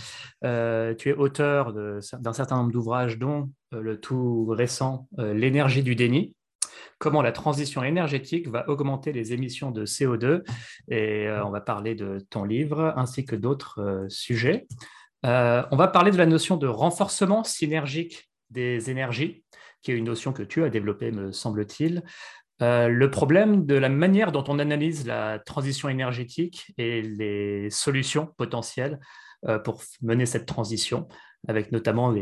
[0.44, 6.36] euh, tu es auteur d'un certain nombre d'ouvrages, dont le tout récent L'énergie du déni,
[6.98, 10.44] comment la transition énergétique va augmenter les émissions de CO2.
[10.90, 14.68] Et on va parler de ton livre ainsi que d'autres sujets.
[15.24, 19.44] on va parler de la notion de renforcement synergique des énergies,
[19.84, 22.04] qui est une notion que tu as développée, me semble-t-il.
[22.62, 28.28] Euh, le problème de la manière dont on analyse la transition énergétique et les solutions
[28.38, 29.00] potentielles
[29.48, 31.08] euh, pour mener cette transition,
[31.48, 32.14] avec notamment,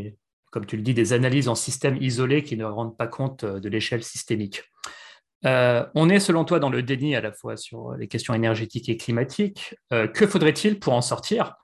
[0.52, 3.60] comme tu le dis, des analyses en système isolé qui ne rendent pas compte euh,
[3.60, 4.64] de l'échelle systémique.
[5.44, 8.98] on est, selon toi, dans le déni à la fois sur les questions énergétiques et
[8.98, 9.76] climatiques.
[9.90, 11.56] que faudrait-il pour en sortir?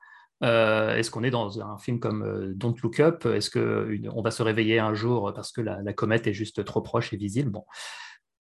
[0.42, 3.26] Est-ce qu'on est dans un film comme Don't Look Up?
[3.26, 6.82] Est-ce qu'on va se réveiller un jour parce que la, la, comète est juste trop
[6.82, 7.50] proche et visible?
[7.50, 7.66] Bon.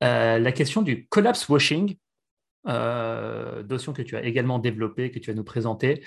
[0.02, 1.96] Euh, la question du collapse washing,
[2.68, 6.04] euh, notion que tu as également développée, que tu vas nous présenter.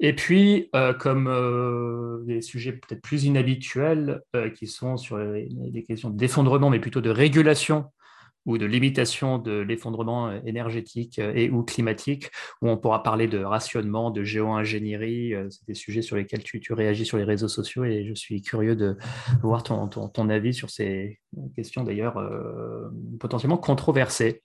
[0.00, 4.22] Et puis, euh, comme des sujets peut-être plus inhabituels,
[4.54, 7.86] qui sont sur les, questions d'effondrement, mais plutôt de régulation
[8.46, 12.30] ou de limitation de l'effondrement énergétique et ou climatique,
[12.62, 15.34] où on pourra parler de rationnement, de géo-ingénierie.
[15.50, 18.76] C'est des sujets sur lesquels tu, réagis sur les réseaux sociaux et je suis curieux
[18.76, 18.96] de
[19.42, 21.20] voir ton, avis sur ces
[21.54, 22.88] questions d'ailleurs euh,
[23.20, 24.42] potentiellement controversées.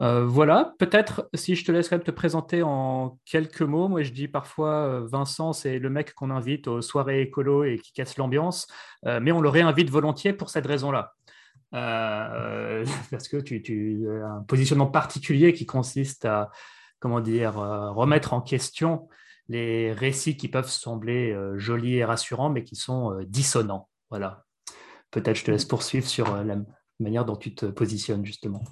[0.00, 3.88] Euh, voilà, peut-être si je te laisserais te présenter en quelques mots.
[3.88, 7.78] Moi, je dis parfois, euh, Vincent, c'est le mec qu'on invite aux soirées écolo et
[7.78, 8.66] qui casse l'ambiance,
[9.04, 11.14] mais on le réinvite volontiers pour cette raison-là.
[11.74, 16.50] Euh, parce que tu, as un positionnement particulier qui consiste à
[16.98, 19.08] comment dire, euh, remettre en question
[19.48, 23.88] les récits qui peuvent sembler euh, jolis et rassurants, mais qui sont dissonants.
[24.10, 24.44] Voilà.
[25.10, 26.56] Peut-être je te laisse poursuivre sur la
[27.00, 28.62] manière dont tu te positionnes, justement.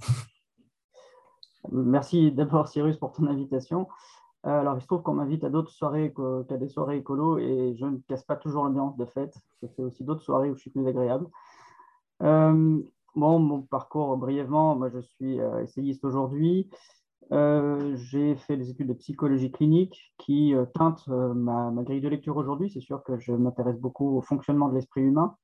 [1.72, 3.88] Merci d'abord, Cyrus, pour ton invitation.
[4.44, 6.14] Alors, il se trouve qu'on m'invite à d'autres soirées
[6.48, 9.34] qu'à des soirées écolo et je ne casse pas toujours l'ambiance de fête.
[9.62, 11.26] Je fais aussi d'autres soirées où je suis plus agréable.
[12.22, 12.82] Euh,
[13.14, 16.68] bon, mon parcours, brièvement, moi je suis euh, essayiste aujourd'hui.
[17.30, 22.70] Euh, j'ai fait des études de psychologie clinique qui teintent ma, grille de lecture aujourd'hui.
[22.70, 25.36] C'est sûr que je m'intéresse beaucoup au fonctionnement de l'esprit humain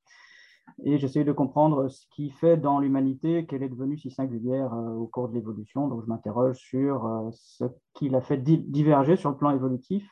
[0.83, 5.07] et j'essaie de comprendre ce qui fait dans l'humanité qu'elle est devenue si singulière au
[5.07, 5.89] cours de l'évolution.
[5.89, 10.09] Donc je m'interroge sur ce qui l'a fait diverger sur le plan évolutif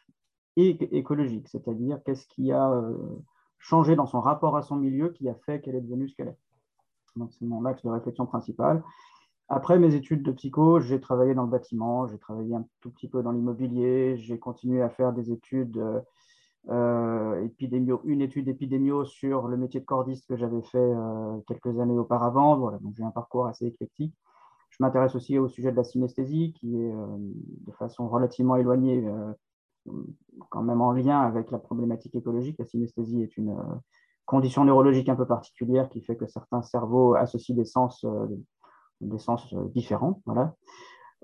[0.56, 2.82] et écologique, c'est-à-dire qu'est-ce qui a
[3.58, 6.28] changé dans son rapport à son milieu qui a fait qu'elle est devenue ce qu'elle
[6.28, 6.38] est?
[7.30, 8.82] C'est mon axe de réflexion principal.
[9.54, 13.06] Après mes études de psycho, j'ai travaillé dans le bâtiment, j'ai travaillé un tout petit
[13.06, 16.00] peu dans l'immobilier, j'ai continué à faire des études euh,
[16.70, 17.48] euh
[18.04, 22.56] une étude épidémio sur le métier de cordiste que j'avais fait euh, quelques années auparavant.
[22.56, 24.14] Voilà, donc j'ai un parcours assez éclectique.
[24.70, 27.16] Je m'intéresse aussi au sujet de la synesthésie, qui est euh,
[27.66, 29.06] de façon relativement éloignée,
[30.48, 32.56] quand même en lien avec la problématique écologique.
[32.58, 33.54] La synesthésie est une
[34.26, 38.26] condition neurologique un peu particulière qui fait que certains cerveaux associent des sens, euh,
[39.02, 40.22] euh, différents.
[40.26, 40.54] Voilà.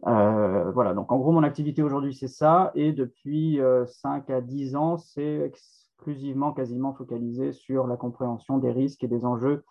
[0.07, 2.71] Euh, voilà, donc en gros, mon activité aujourd'hui, c'est ça.
[2.75, 9.03] Et depuis 5 à 10 ans, c'est exclusivement, quasiment focalisé sur la compréhension des risques
[9.03, 9.65] et des enjeux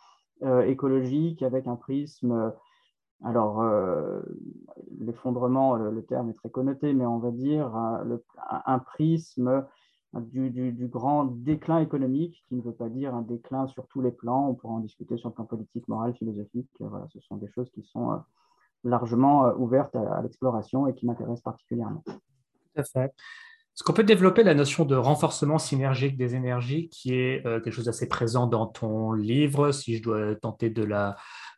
[0.66, 2.54] écologiques avec un prisme.
[3.24, 3.64] Alors,
[5.00, 9.66] l'effondrement, le, terme est très connoté, mais on va dire un prisme
[10.14, 14.50] du, grand déclin économique, qui ne veut pas dire un déclin sur tous les plans.
[14.50, 16.70] On pourra en discuter sur le plan politique, moral, philosophique.
[16.80, 18.18] Voilà, ce sont des choses qui sont euh,
[18.84, 22.04] largement euh, ouvertes à, l'exploration et qui m'intéressent particulièrement.
[22.06, 23.06] Tout à fait.
[23.78, 27.74] Est-ce qu'on peut développer la notion de renforcement synergique des énergies, qui est euh, quelque
[27.74, 31.16] chose d'assez présent dans ton livre, si je dois tenter de la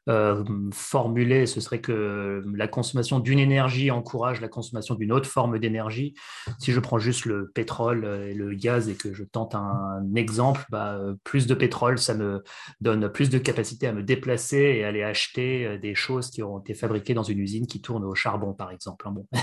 [0.07, 5.59] euh, formulé, ce serait que la consommation d'une énergie encourage la consommation d'une autre forme
[5.59, 6.13] d'énergie.
[6.57, 10.65] Si je prends juste le pétrole et le gaz et que je tente un exemple,
[10.69, 12.43] bah, plus de pétrole, ça me
[12.81, 16.59] donne plus de capacité à me déplacer et aller acheter euh, des choses qui ont
[16.59, 19.07] été fabriquées dans une usine qui tourne au charbon, par exemple.
[19.07, 19.15] Hein.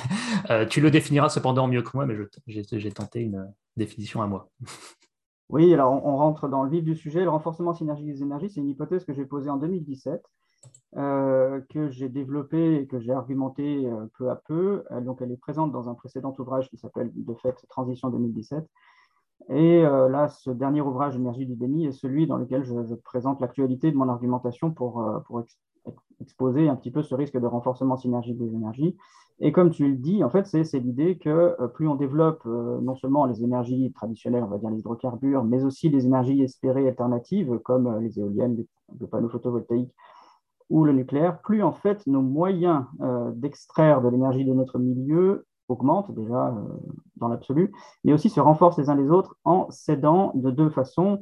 [0.51, 2.15] Euh, tu le définiras cependant mieux que moi, mais
[2.47, 4.49] j'ai tenté une définition à moi.
[5.49, 7.23] Oui, alors on, rentre dans le vif du sujet.
[7.23, 10.23] Le renforcement synergique des énergies, c'est une hypothèse que j'ai posée en 2017,
[10.97, 14.85] euh, que j'ai développée et que j'ai argumentée euh, peu à peu.
[15.03, 18.65] donc elle est présente dans un précédent ouvrage qui s'appelle de fait Transition 2017.
[19.51, 23.93] Et là, ce dernier ouvrage, Énergie du déni, est celui dans lequel je, présente l'actualité
[23.93, 25.05] de mon argumentation pour,
[26.21, 28.97] exposer un petit peu ce risque de renforcement synergique des énergies
[29.39, 32.81] et comme tu le dis, en fait, c'est l'idée que euh, plus on développe euh,
[32.81, 36.89] non seulement les énergies traditionnelles, on va dire les hydrocarbures, mais aussi les énergies espérées
[36.89, 38.65] alternatives comme euh, les éoliennes,
[38.99, 39.93] les panneaux photovoltaïques
[40.71, 42.85] ou le nucléaire, plus en fait nos moyens
[43.35, 46.55] d'extraire de l'énergie de notre milieu augmentent déjà
[47.17, 47.73] dans l'absolu,
[48.05, 51.21] mais aussi se renforcent les uns les autres en s'aidant de deux façons.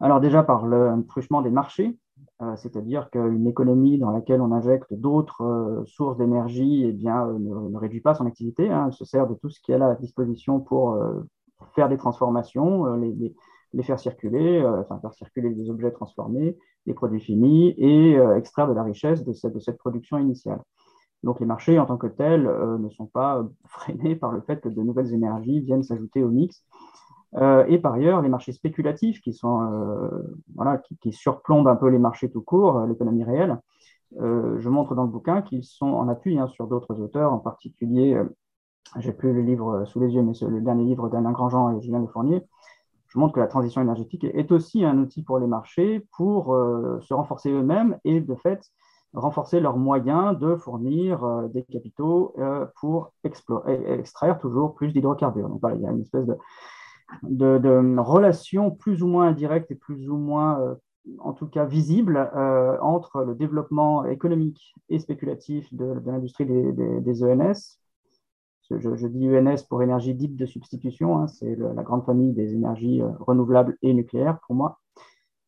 [0.00, 1.98] Alors déjà par le truchement des marchés,
[2.40, 7.36] euh, c'est-à-dire qu'une économie dans laquelle on injecte d'autres euh, sources d'énergie eh bien, euh,
[7.36, 8.84] ne, réduit pas son activité, hein.
[8.86, 10.96] elle se sert de tout ce qui est à disposition pour
[11.74, 14.64] faire des transformations, les, faire circuler,
[15.02, 16.56] faire circuler des objets transformés,
[16.88, 20.60] des produits finis et extraire de la richesse de cette, production initiale.
[21.22, 24.68] Donc les marchés en tant que tels ne sont pas freinés par le fait que
[24.68, 26.64] de nouvelles énergies viennent s'ajouter au mix
[27.36, 30.22] euh, et par ailleurs, les marchés spéculatifs qui, euh,
[31.10, 33.58] surplombent un peu les marchés tout court, euh, l'économie réelle.
[34.16, 38.20] je montre dans le bouquin qu'ils sont en appui hein, sur d'autres auteurs, en particulier,
[38.98, 41.82] j'ai plus le livre sous les yeux, mais c'est le dernier livre d'Alain Grandjean et
[41.82, 42.42] Julien Lefournier.
[43.08, 46.54] Je montre que la transition énergétique est aussi un outil pour les marchés pour
[47.00, 48.60] se renforcer eux-mêmes et de fait
[49.14, 52.36] renforcer leurs moyens de fournir des capitaux
[52.80, 55.48] pour extraire toujours plus d'hydrocarbures.
[55.48, 56.26] Donc voilà, il y a une espèce
[57.22, 60.74] de, relations plus ou moins indirectes et plus ou moins, euh,
[61.18, 67.78] en tout cas visibles, euh, entre le développement économique et spéculatif de, l'industrie des, ENS.
[68.70, 73.00] Je, dis ENS pour énergie dite de substitution, hein, c'est la grande famille des énergies
[73.00, 74.78] euh, renouvelables et nucléaires pour moi.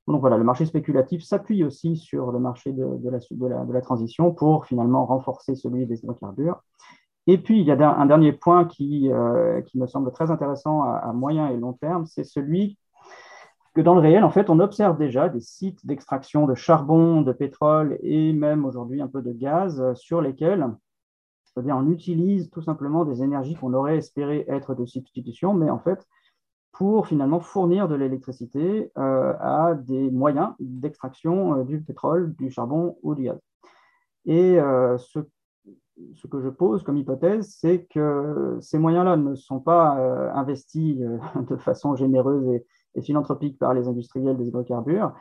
[0.06, 5.04] Donc voilà, le marché spéculatif s'appuie aussi sur le marché de, la, transition pour finalement
[5.04, 6.62] renforcer celui des hydrocarbures.
[7.26, 11.12] Et puis, il y a un dernier point euh, qui me semble très intéressant à,
[11.12, 12.78] moyen et long terme, c'est celui
[13.74, 17.32] que dans le réel, en fait, on observe déjà des sites d'extraction de charbon, de
[17.32, 20.66] pétrole et même aujourd'hui un peu de gaz sur lesquels
[21.66, 26.06] on utilise tout simplement des énergies qu'on aurait espéré être de substitution, mais en fait,
[26.72, 32.96] pour finalement fournir de l'électricité euh, à des moyens d'extraction euh, du pétrole, du charbon
[33.02, 33.38] ou du gaz.
[34.26, 34.58] Et
[34.98, 35.20] ce
[36.14, 40.98] ce que je pose comme hypothèse, c'est que ces moyens-là ne sont pas euh, investis
[41.00, 41.18] euh,
[41.48, 42.64] de façon généreuse et,
[43.02, 45.12] philanthropique par les industriels des hydrocarbures,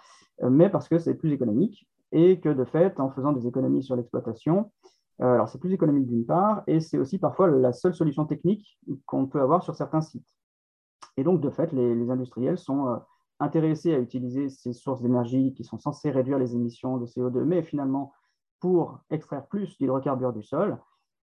[0.42, 3.84] euh, mais parce que c'est plus économique et que de fait, en faisant des économies
[3.84, 4.72] sur l'exploitation,
[5.20, 9.28] alors c'est plus économique d'une part, et c'est aussi parfois la seule solution technique qu'on
[9.28, 10.36] peut avoir sur certains sites.
[11.18, 13.02] Et donc, de fait, les, industriels sont
[13.40, 17.64] intéressés à utiliser ces sources d'énergie qui sont censées réduire les émissions de CO2, mais
[17.64, 18.14] finalement
[18.60, 20.78] pour extraire plus d'hydrocarbures du sol.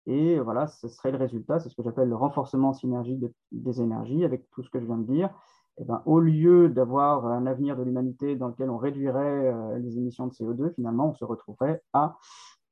[0.05, 4.25] Et voilà, ce serait le résultat, c'est ce que j'appelle le renforcement synergique des énergies
[4.25, 5.29] avec tout ce que je viens de dire.
[5.77, 9.79] Et eh ben, au lieu d'avoir un avenir de l'humanité dans lequel on réduirait euh,
[9.79, 12.17] les émissions de CO2, finalement, on se retrouverait à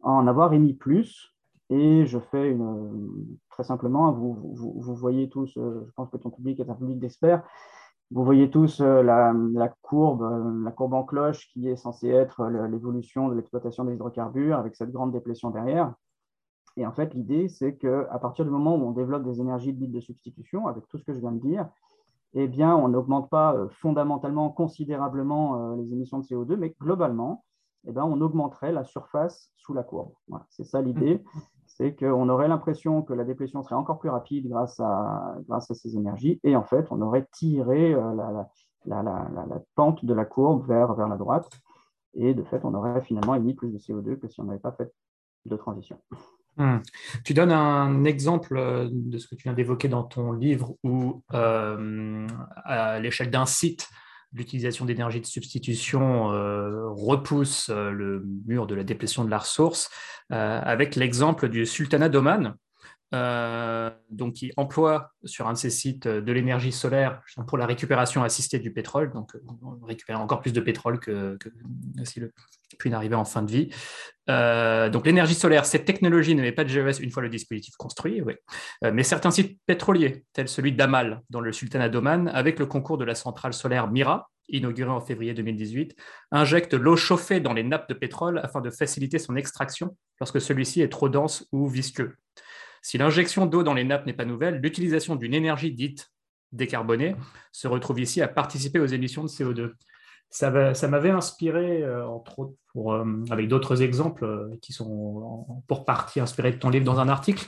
[0.04, 1.32] en avoir émis plus.
[1.70, 6.18] Et je fais une, très simplement, vous, vous, vous voyez tous, euh, je pense que
[6.18, 7.44] ton public est un public d'experts,
[8.12, 9.34] vous voyez tous euh, la,
[9.82, 14.58] courbe, euh, la courbe en cloche qui est censée être l'évolution de l'exploitation des hydrocarbures
[14.58, 15.94] avec cette grande déplétion derrière.
[16.76, 19.92] Et en fait, l'idée, c'est qu'à partir du moment où on développe des énergies dites
[19.92, 21.70] de substitution, avec tout ce que je viens de dire,
[22.34, 27.44] eh bien, on n'augmente pas fondamentalement, considérablement les émissions de CO2, mais globalement,
[27.88, 30.14] eh bien, on augmenterait la surface sous la courbe.
[30.50, 31.24] c'est ça l'idée
[31.82, 35.74] c'est qu'on aurait l'impression que la déplétion serait encore plus rapide grâce à, grâce à
[35.74, 38.14] ces énergies, et en fait, on aurait tiré euh,
[38.86, 41.50] la, la, pente de la courbe vers, vers la droite,
[42.14, 44.74] et de fait, on aurait finalement émis plus de CO2 que si on n'avait pas
[44.74, 44.92] fait
[45.46, 45.98] de transition.
[46.58, 46.80] Hmm.
[47.24, 51.24] Tu donnes un exemple euh, de ce que tu viens d'évoquer dans ton livre où,
[51.34, 52.28] euh,
[52.66, 53.90] à l'échelle d'un site,
[54.34, 59.90] l'utilisation d'énergie de substitution euh, repousse euh, le mur de la déplétion de la ressource,
[60.32, 62.56] euh, avec l'exemple du sultanat d'Oman,
[63.12, 68.60] donc qui emploie sur un de ses sites de l'énergie solaire pour la récupération assistée
[68.60, 69.32] du pétrole, donc
[69.84, 71.38] récupérer encore plus de pétrole que,
[72.04, 72.32] si le
[72.86, 73.70] n'arrivait en fin de vie.
[74.28, 78.22] donc l'énergie solaire, cette technologie ne met pas de GES une fois le dispositif construit,
[78.82, 83.06] mais certains sites pétroliers, tels celui d'Amal dans le sultanat d'Oman, avec le concours de
[83.06, 85.96] la centrale solaire Mira, inaugurée en février 2018,
[86.32, 90.82] injecte l'eau chauffée dans les nappes de pétrole afin de faciliter son extraction lorsque celui-ci
[90.82, 92.16] est trop dense ou visqueux.
[92.82, 96.12] Si l'injection d'eau dans les nappes n'est pas nouvelle, l'utilisation d'une énergie dite
[96.52, 97.16] décarbonés
[97.52, 99.72] se retrouvent ici à participer aux émissions de CO2.
[100.30, 100.50] Ça,
[100.88, 102.96] m'avait inspiré, entre autres, pour,
[103.30, 107.46] avec d'autres exemples qui sont pour partie inspirés de ton livre dans un article,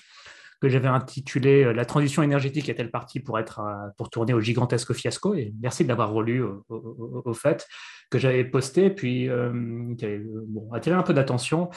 [0.64, 3.62] que j'avais intitulé euh, La transition énergétique est-elle partie pour, être,
[3.98, 7.68] pour tourner au gigantesque fiasco Et merci de l'avoir relu au, fait,
[8.10, 10.24] que j'avais posté, puis euh, qui avait
[10.72, 11.70] attiré un peu d'attention.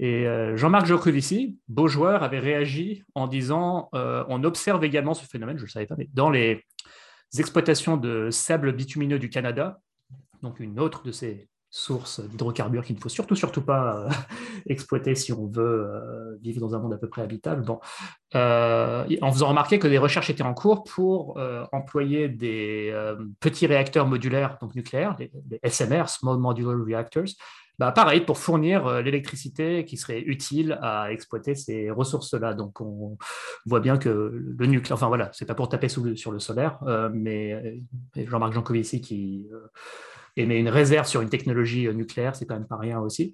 [0.00, 5.56] Et euh, Jean-Marc Jocovici, beau joueur, avait réagi en disant On observe également ce phénomène,
[5.56, 6.64] je ne le savais pas, mais dans les
[7.38, 9.78] exploitations de sable bitumineux du Canada,
[10.42, 14.10] donc une autre de ces source d'hydrocarbures qu'il ne faut surtout, surtout pas euh,
[14.66, 17.64] exploiter si on veut euh, vivre dans un monde à peu près habitable.
[17.64, 17.80] Bon.
[18.34, 21.38] Euh, en faisant remarquer que des recherches étaient en cours pour
[21.72, 22.94] employer des
[23.40, 25.30] petits réacteurs modulaires donc nucléaires, les,
[25.68, 27.34] SMR, Small Modular Reactors,
[27.78, 32.54] bah, pareil, pour fournir l'électricité qui serait utile à exploiter ces ressources-là.
[32.54, 33.16] Donc, on
[33.66, 36.78] voit bien que le nucléaire, enfin voilà, c'est pas pour taper sur le solaire,
[37.12, 37.80] mais
[38.16, 39.46] Jean-Marc Jancovici qui
[40.36, 43.32] mais une réserve sur une technologie euh, nucléaire, c'est quand même pas rien aussi.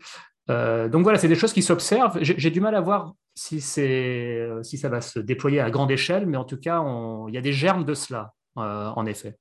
[0.51, 2.19] Euh, donc voilà, c'est des choses qui s'observent.
[2.23, 6.27] J'ai du mal à voir si, euh, si ça va se déployer à grande échelle,
[6.27, 6.83] mais en tout cas,
[7.29, 9.37] il y a des germes de cela, en effet.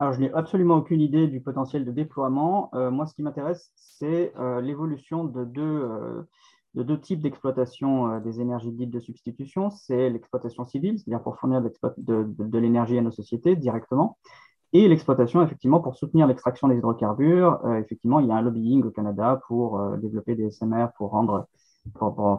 [0.00, 2.70] Alors, je n'ai absolument aucune idée du potentiel de déploiement.
[2.72, 4.32] moi, ce qui m'intéresse, c'est
[4.62, 5.88] l'évolution de deux,
[6.74, 9.70] de deux types d'exploitation des énergies dites de substitution.
[9.70, 14.18] C'est l'exploitation civile, c'est-à-dire pour fournir de l'énergie à nos sociétés directement,
[14.72, 17.60] et l'exploitation, effectivement, pour soutenir l'extraction des hydrocarbures.
[17.64, 21.10] Euh, effectivement, il y a un lobbying au Canada pour euh, développer des SMR, pour,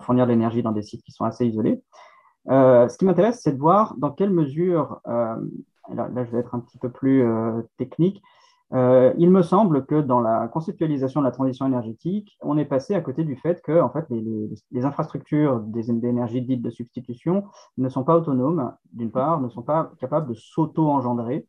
[0.02, 1.82] fournir de l'énergie dans des sites qui sont assez isolés.
[2.50, 5.40] Euh, ce qui m'intéresse, c'est de voir dans quelle mesure, là,
[5.90, 7.26] je vais être un petit peu plus
[7.78, 8.22] technique,
[8.72, 13.02] il me semble que dans la conceptualisation de la transition énergétique, on est passé à
[13.02, 17.46] côté du fait que en fait, les, les, les infrastructures d'énergie dites de substitution
[17.80, 21.48] ne sont pas autonomes, d'une part, ne sont pas capables de s'auto-engendrer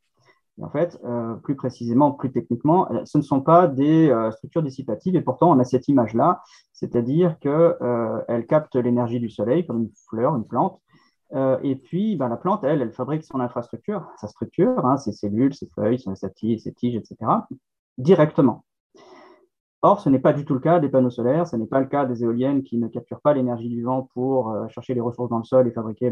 [0.63, 4.63] en fait, euh, plus précisément, plus techniquement, euh, ce ne sont pas des euh, structures
[4.63, 9.91] dissipatives et pourtant on a cette image-là, c'est-à-dire qu'elles captent l'énergie du soleil comme une
[10.09, 10.81] fleur, une plante,
[11.63, 15.55] et puis ben, la plante, elle, elle fabrique son infrastructure, sa structure, hein, ses cellules,
[15.55, 17.17] ses feuilles, ses tiges, ses tiges, etc.,
[17.99, 18.65] directement.
[19.83, 21.87] Or, ce n'est pas du tout le cas des panneaux solaires, ce n'est pas le
[21.87, 25.39] cas des éoliennes qui ne capturent pas l'énergie du vent pour chercher les ressources dans
[25.39, 26.11] le sol et fabriquer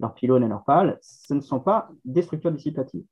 [0.00, 0.98] leurs leur pylônes et leurs pales.
[1.02, 3.04] Ce ne sont pas des structures dissipatives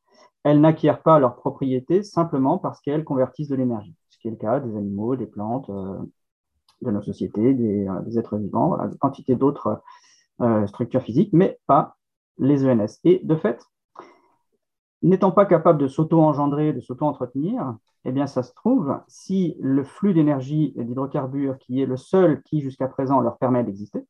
[0.45, 4.37] elles n'acquièrent pas leurs propriétés simplement parce qu'elles convertissent de l'énergie, ce qui est le
[4.37, 5.99] cas des animaux, des plantes, euh,
[6.83, 9.83] de nos sociétés, des, euh, êtres vivants, voilà, quantité d'autres
[10.40, 11.97] euh, structures physiques, mais pas
[12.38, 13.00] les ENS.
[13.04, 13.64] Et de fait,
[15.02, 20.14] n'étant pas capable de s'auto-engendrer, de s'auto-entretenir, eh bien, ça se trouve, si le flux
[20.14, 24.07] d'énergie et d'hydrocarbures, qui est le seul qui, jusqu'à présent, leur permet d'exister,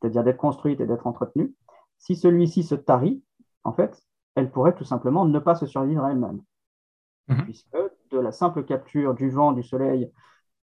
[0.00, 1.54] c'est-à-dire d'être construite et d'être entretenue,
[1.98, 3.22] si celui-ci se tarit,
[3.64, 4.00] en fait,
[4.34, 6.40] elle pourrait tout simplement ne pas se survivre à elle-même.
[7.28, 7.42] Mhm.
[7.44, 7.76] Puisque
[8.10, 10.10] de la simple capture du vent, du soleil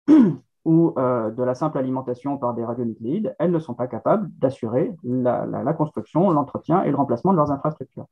[0.66, 4.94] ou euh, de la simple alimentation par des radionucléides, elles ne sont pas capables d'assurer
[5.04, 8.08] la, construction, l'entretien et le remplacement de leurs infrastructures.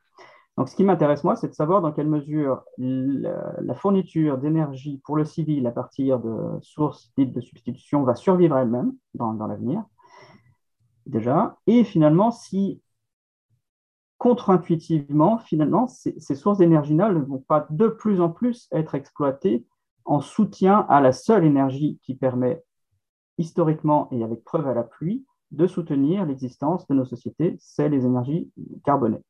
[0.58, 5.16] Donc, ce qui m'intéresse, moi, c'est de savoir dans quelle mesure la, fourniture d'énergie pour
[5.16, 9.84] le civil à partir de sources dites de substitution va survivre elle-même dans, dans l'avenir,
[11.08, 12.82] déjà, et finalement, si
[14.18, 19.66] contre-intuitivement, finalement, ces, sources d'énergie-là ne vont pas de plus en plus être exploitées
[20.06, 22.64] en soutien à la seule énergie qui permet,
[23.38, 28.06] historiquement et avec preuve à la pluie, de soutenir l'existence de nos sociétés, c'est les
[28.06, 28.52] énergies
[28.84, 29.24] carbonées.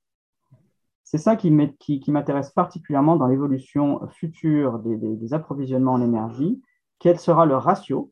[1.04, 6.62] C'est ça qui m'intéresse particulièrement dans l'évolution future des approvisionnements en énergie.
[7.00, 8.12] Quel sera le ratio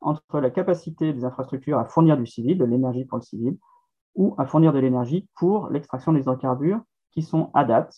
[0.00, 3.56] entre la capacité des infrastructures à fournir du civil, de l'énergie pour le civil,
[4.14, 6.80] ou à fournir de l'énergie pour l'extraction des hydrocarbures
[7.12, 7.94] qui sont à date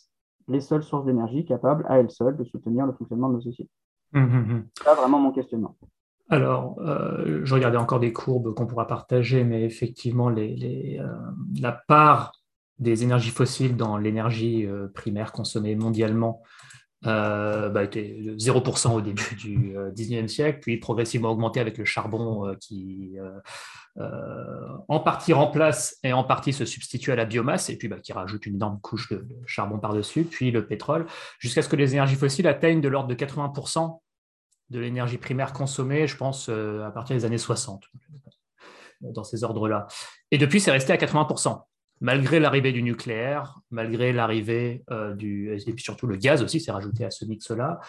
[0.49, 3.71] les seules sources d'énergie capables à elles seules de soutenir le fonctionnement de nos sociétés.
[4.15, 4.65] Hum, hum.
[4.77, 5.77] C'est vraiment mon questionnement.
[6.29, 11.07] Alors, euh, je regardais encore des courbes qu'on pourra partager, mais effectivement, les, euh,
[11.61, 12.33] la part
[12.79, 16.43] des énergies fossiles dans l'énergie euh, primaire consommée mondialement
[17.07, 22.55] euh, bah, était 0% au début du 19e siècle, puis progressivement augmenté avec le charbon
[22.61, 23.19] qui
[23.99, 27.99] euh, en partie remplace et en partie se substitue à la biomasse, et puis bah,
[28.01, 31.07] qui rajoute une énorme couche de, charbon par-dessus, puis le pétrole,
[31.39, 34.01] jusqu'à ce que les énergies fossiles atteignent de l'ordre de 80%
[34.71, 37.85] de l'énergie primaire consommée, je pense, euh, à partir des années 60,
[39.03, 39.87] dans ces ordres-là.
[40.31, 41.63] Et depuis, c'est resté à 80%,
[42.03, 45.51] malgré l'arrivée du nucléaire, malgré l'arrivée euh, du...
[45.55, 47.81] Et puis surtout le gaz aussi s'est rajouté à ce mix-là.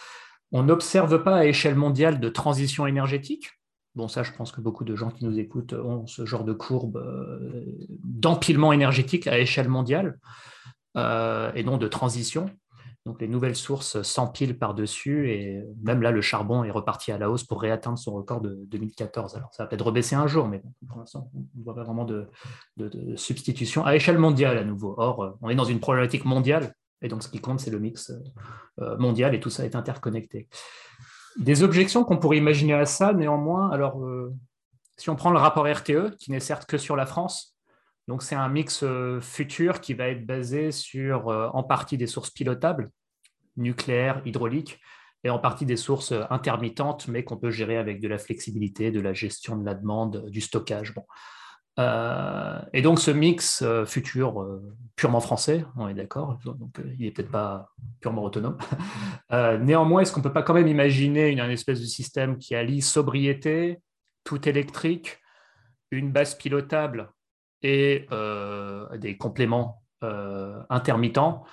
[0.51, 3.51] On n'observe pas à échelle mondiale de transition énergétique
[3.95, 6.53] Bon, ça, je pense que beaucoup de gens qui nous écoutent ont ce genre de
[6.53, 6.99] courbe
[8.03, 10.17] d'empilement énergétique à échelle mondiale
[10.95, 12.47] et non de transition.
[13.05, 17.29] Donc les nouvelles sources s'empilent par-dessus et même là, le charbon est reparti à la
[17.29, 19.35] hausse pour réatteindre son record de 2014.
[19.35, 22.05] Alors ça va peut-être rebaisser un jour, mais pour l'instant, on ne voit pas vraiment
[22.05, 22.29] de,
[23.17, 24.95] substitution à échelle mondiale à nouveau.
[24.97, 28.11] Or, on est dans une problématique mondiale et donc ce qui compte, c'est le mix
[28.79, 30.47] euh, mondial et tout ça est interconnecté.
[31.37, 34.33] Des objections qu'on pourrait imaginer à ça, néanmoins, alors euh,
[34.97, 37.52] si on prend le rapport RTE, qui n'est certes que sur la France,
[38.07, 42.07] donc, c'est un mix euh, futur qui va être basé sur, euh, en partie, des
[42.07, 42.89] sources pilotables,
[43.55, 44.79] nucléaires, hydrauliques,
[45.23, 48.91] et en partie des sources euh, intermittentes, mais qu'on peut gérer avec de la flexibilité,
[48.91, 50.93] de la gestion de la demande, du stockage.
[52.73, 54.45] et donc, ce mix futur
[54.95, 57.69] purement français, on est d'accord, donc il n'est peut-être pas
[57.99, 58.57] purement autonome.
[59.31, 62.53] néanmoins, est-ce qu'on ne peut pas quand même imaginer une, une espèce de système qui
[62.53, 63.79] allie sobriété,
[64.23, 65.17] tout électrique,
[65.89, 67.09] une base pilotable
[67.63, 71.43] et euh, des compléments euh, intermittents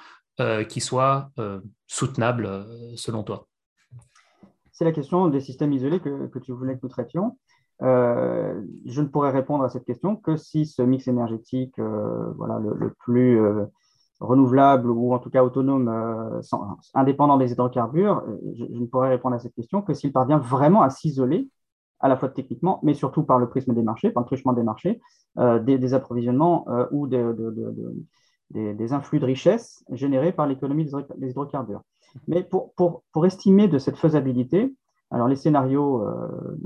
[0.41, 1.31] euh, qui soient
[1.87, 3.47] soutenables selon toi
[4.73, 7.39] C'est la question des systèmes isolés que, tu voulais que nous traitions.
[7.81, 13.41] je ne pourrais répondre à cette question que si ce mix énergétique, voilà, le, plus
[14.19, 16.41] renouvelable ou en tout cas autonome,
[16.95, 18.23] indépendant des hydrocarbures,
[18.57, 21.49] je, ne pourrais répondre à cette question que s'il parvient vraiment à s'isoler
[22.01, 24.63] à la fois techniquement, mais surtout par le prisme des marchés, par le truchement des
[24.63, 25.01] marchés,
[25.39, 27.25] euh, des, approvisionnements euh, ou des,
[28.51, 31.83] des, influx de richesse générés par l'économie des hydrocarbures.
[32.27, 34.75] Mais pour, pour, pour, estimer de cette faisabilité,
[35.13, 36.59] alors les scénarios, euh,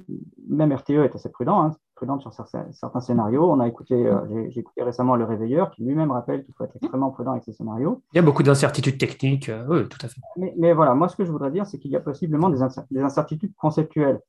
[0.49, 3.51] même RTE est assez prudent, hein, prudent sur certains, scénarios.
[3.51, 4.11] On a écouté,
[4.49, 7.53] j'ai écouté récemment le réveilleur qui lui-même rappelle qu'il faut être extrêmement prudent avec ces
[7.53, 8.03] scénarios.
[8.13, 10.21] Il y a beaucoup d'incertitudes techniques, oui, tout à fait.
[10.37, 12.63] Mais, mais, voilà, moi ce que je voudrais dire, c'est qu'il y a possiblement des,
[13.03, 14.21] incertitudes conceptuelles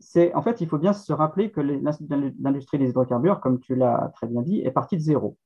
[0.00, 4.10] c'est en fait, il faut bien se rappeler que l'industrie des hydrocarbures, comme tu l'as
[4.14, 5.36] très bien dit, est partie de zéro.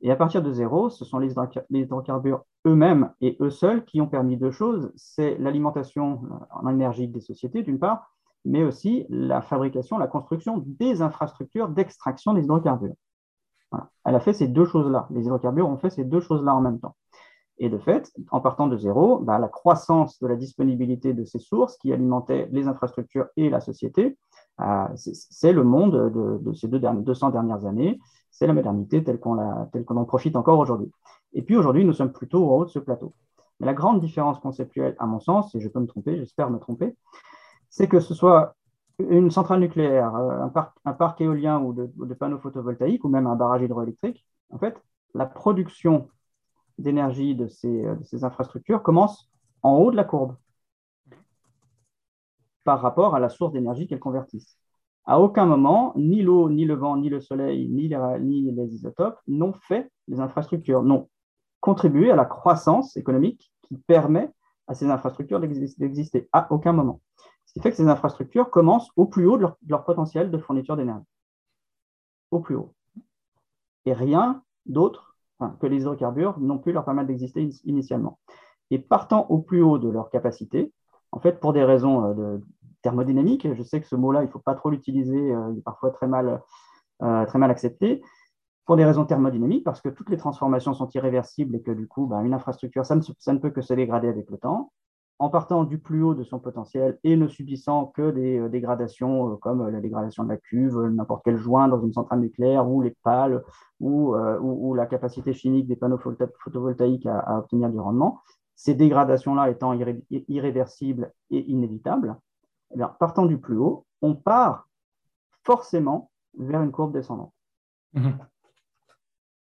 [0.00, 1.34] Et à partir de zéro, ce sont les
[1.70, 4.92] hydrocarbures eux-mêmes et eux seuls qui ont permis deux choses.
[4.96, 11.02] C'est l'alimentation en énergie des sociétés, d'une part, mais aussi la fabrication, la construction des
[11.02, 12.94] infrastructures d'extraction des hydrocarbures.
[14.04, 15.06] Elle a fait ces deux choses-là.
[15.10, 16.96] Les hydrocarbures ont fait ces deux choses-là en même temps.
[17.60, 21.40] Et de fait, en partant de zéro, bah, la croissance de la disponibilité de ces
[21.40, 24.16] sources qui alimentaient les infrastructures et la société,
[24.60, 27.98] euh, c'est le monde de, ces deux 200 dernières années,
[28.30, 30.90] c'est la modernité telle qu'on en profite encore aujourd'hui.
[31.32, 33.12] Et puis aujourd'hui, nous sommes plutôt au haut de ce plateau.
[33.58, 36.58] Mais la grande différence conceptuelle, à mon sens, et je peux me tromper, j'espère me
[36.58, 36.96] tromper,
[37.70, 38.54] c'est que ce soit
[39.00, 43.08] une centrale nucléaire, euh, un parc, un parc éolien ou de, de panneaux photovoltaïques, ou
[43.08, 44.80] même un barrage hydroélectrique, en fait,
[45.14, 46.08] la production
[46.78, 49.30] d'énergie de ces, de ces infrastructures commence
[49.62, 50.36] en haut de la courbe
[52.64, 54.58] par rapport à la source d'énergie qu'elles convertissent.
[55.06, 58.74] À aucun moment, ni l'eau, ni le vent, ni le soleil, ni les, ni les
[58.74, 61.08] isotopes n'ont fait les infrastructures, n'ont
[61.60, 64.30] contribué à la croissance économique qui permet
[64.66, 66.28] à ces infrastructures d'exister.
[66.32, 67.00] À aucun moment.
[67.46, 70.30] Ce qui fait que ces infrastructures commencent au plus haut de leur, de leur potentiel
[70.30, 71.06] de fourniture d'énergie.
[72.30, 72.74] Au plus haut.
[73.86, 75.07] Et rien d'autre
[75.60, 78.18] que les hydrocarbures n'ont pu leur permettre d'exister initialement.
[78.70, 80.72] Et partant au plus haut de leur capacité,
[81.12, 82.44] en fait, pour des raisons euh, de
[82.82, 85.62] thermodynamiques, je sais que ce mot-là, il ne faut pas trop l'utiliser, euh, il est
[85.62, 86.42] parfois très mal,
[87.02, 88.02] euh, très mal accepté,
[88.66, 92.06] pour des raisons thermodynamiques, parce que toutes les transformations sont irréversibles et que du coup,
[92.06, 94.72] ben, une infrastructure, ça ne, peut que se dégrader avec le temps
[95.20, 99.32] en partant du plus haut de son potentiel et ne subissant que des euh, dégradations
[99.32, 102.68] euh, comme euh, la dégradation de la cuve, n'importe quel joint dans une centrale nucléaire
[102.68, 103.42] ou les pales
[103.80, 108.20] ou, ou, la capacité chimique des panneaux photovoltaïques à, obtenir du rendement,
[108.56, 109.72] ces dégradations-là étant
[110.10, 112.16] irréversibles et inévitables,
[112.74, 114.68] eh partant du plus haut, on part
[115.44, 117.32] forcément vers une courbe descendante.
[117.94, 118.10] Mmh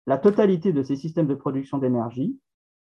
[0.06, 2.38] la totalité de ces systèmes de production d'énergie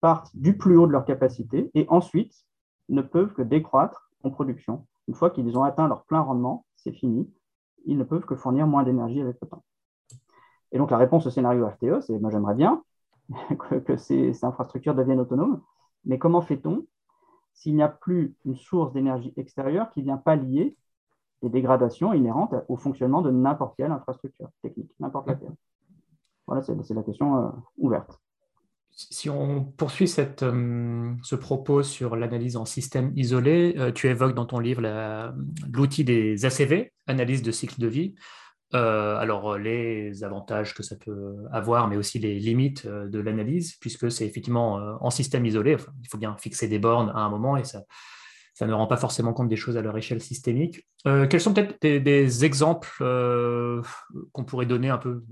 [0.02, 2.46] partent du plus haut de leur capacité et ensuite
[2.90, 4.86] ne peuvent que décroître en production.
[5.08, 7.32] Une fois qu'ils ont atteint leur plein rendement, c'est fini.
[7.86, 9.64] Ils ne peuvent que fournir moins d'énergie avec le temps.
[10.72, 12.84] Et donc la réponse au scénario RTE, c'est moi j'aimerais bien
[13.86, 15.62] que, ces, infrastructures deviennent autonomes,
[16.06, 16.86] mais comment fait-on
[17.54, 20.76] s'il n'y a plus une source d'énergie extérieure qui vient pallier
[21.42, 25.56] les dégradations inhérentes au fonctionnement de n'importe quelle infrastructure technique, n'importe laquelle?
[26.48, 28.20] Voilà, c'est la question euh, ouverte
[28.92, 34.46] si on poursuit euh, ce propos sur l'analyse en système isolé, euh, tu évoques dans
[34.46, 34.82] ton livre
[35.72, 38.16] l'outil des ACV, analyse de cycle de vie.
[38.74, 44.10] Euh, alors, les avantages que ça peut avoir, mais aussi les limites de l'analyse, puisque
[44.10, 47.64] c'est effectivement en système isolé, il faut bien fixer des bornes à un moment et
[47.64, 47.84] ça,
[48.56, 50.88] ça ne rend pas forcément compte des choses à leur échelle systémique.
[51.04, 52.90] quels sont peut-être des, exemples
[54.32, 55.24] qu'on pourrait donner un peu,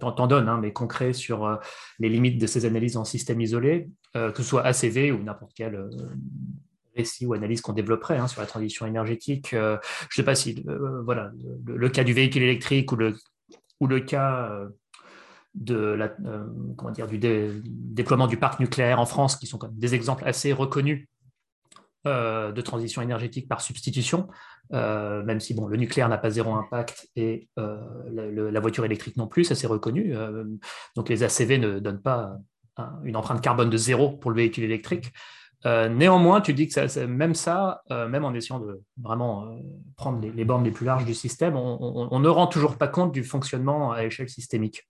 [0.00, 1.58] on t'en donne, hein, mais concrets sur
[1.98, 5.88] les limites de ces analyses en système isolé, que ce soit ACV ou n'importe quel
[6.94, 9.48] récit ou analyse qu'on développerait hein, sur la transition énergétique.
[9.50, 9.78] je ne
[10.10, 10.62] sais pas si
[11.04, 11.32] voilà,
[11.64, 13.16] le, cas du véhicule électrique ou le,
[13.80, 14.52] ou le cas
[15.54, 16.44] de euh,
[16.76, 21.06] comment dire, du déploiement du parc nucléaire en France, qui sont des exemples assez reconnus
[22.06, 24.28] euh, de transition énergétique par substitution,
[24.72, 29.26] euh, même si bon, le nucléaire n'a pas zéro impact et la, voiture électrique non
[29.26, 30.14] plus, ça c'est reconnu.
[30.96, 32.36] donc les ACV ne donnent pas
[33.04, 35.12] une empreinte carbone de zéro pour le véhicule électrique.
[35.64, 39.58] néanmoins, tu dis que même ça, même en essayant de vraiment
[39.96, 43.24] prendre les, bornes les plus larges du système, on, ne rend toujours pas compte du
[43.24, 44.88] fonctionnement à échelle systémique.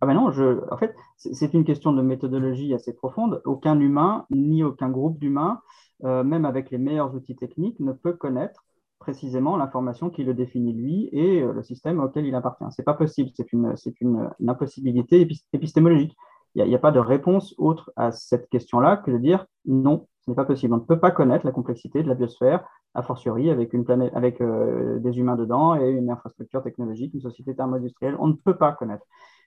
[0.00, 3.42] Ah ben non, je, en fait, c'est une question de méthodologie assez profonde.
[3.44, 5.60] Aucun humain, ni aucun groupe d'humains,
[6.04, 8.64] euh, même avec les meilleurs outils techniques, ne peut connaître
[8.98, 12.64] précisément l'information qui le définit lui et euh, le système auquel il appartient.
[12.70, 16.16] Ce n'est pas possible, c'est une, une, impossibilité épistémologique.
[16.54, 20.30] Il n'y a, pas de réponse autre à cette question-là que de dire non, ce
[20.30, 20.74] n'est pas possible.
[20.74, 24.12] On ne peut pas connaître la complexité de la biosphère, a fortiori avec, une planète,
[24.14, 28.16] avec euh, des humains dedans et une infrastructure technologique, une société thermo-industrielle.
[28.18, 29.04] On ne peut pas connaître.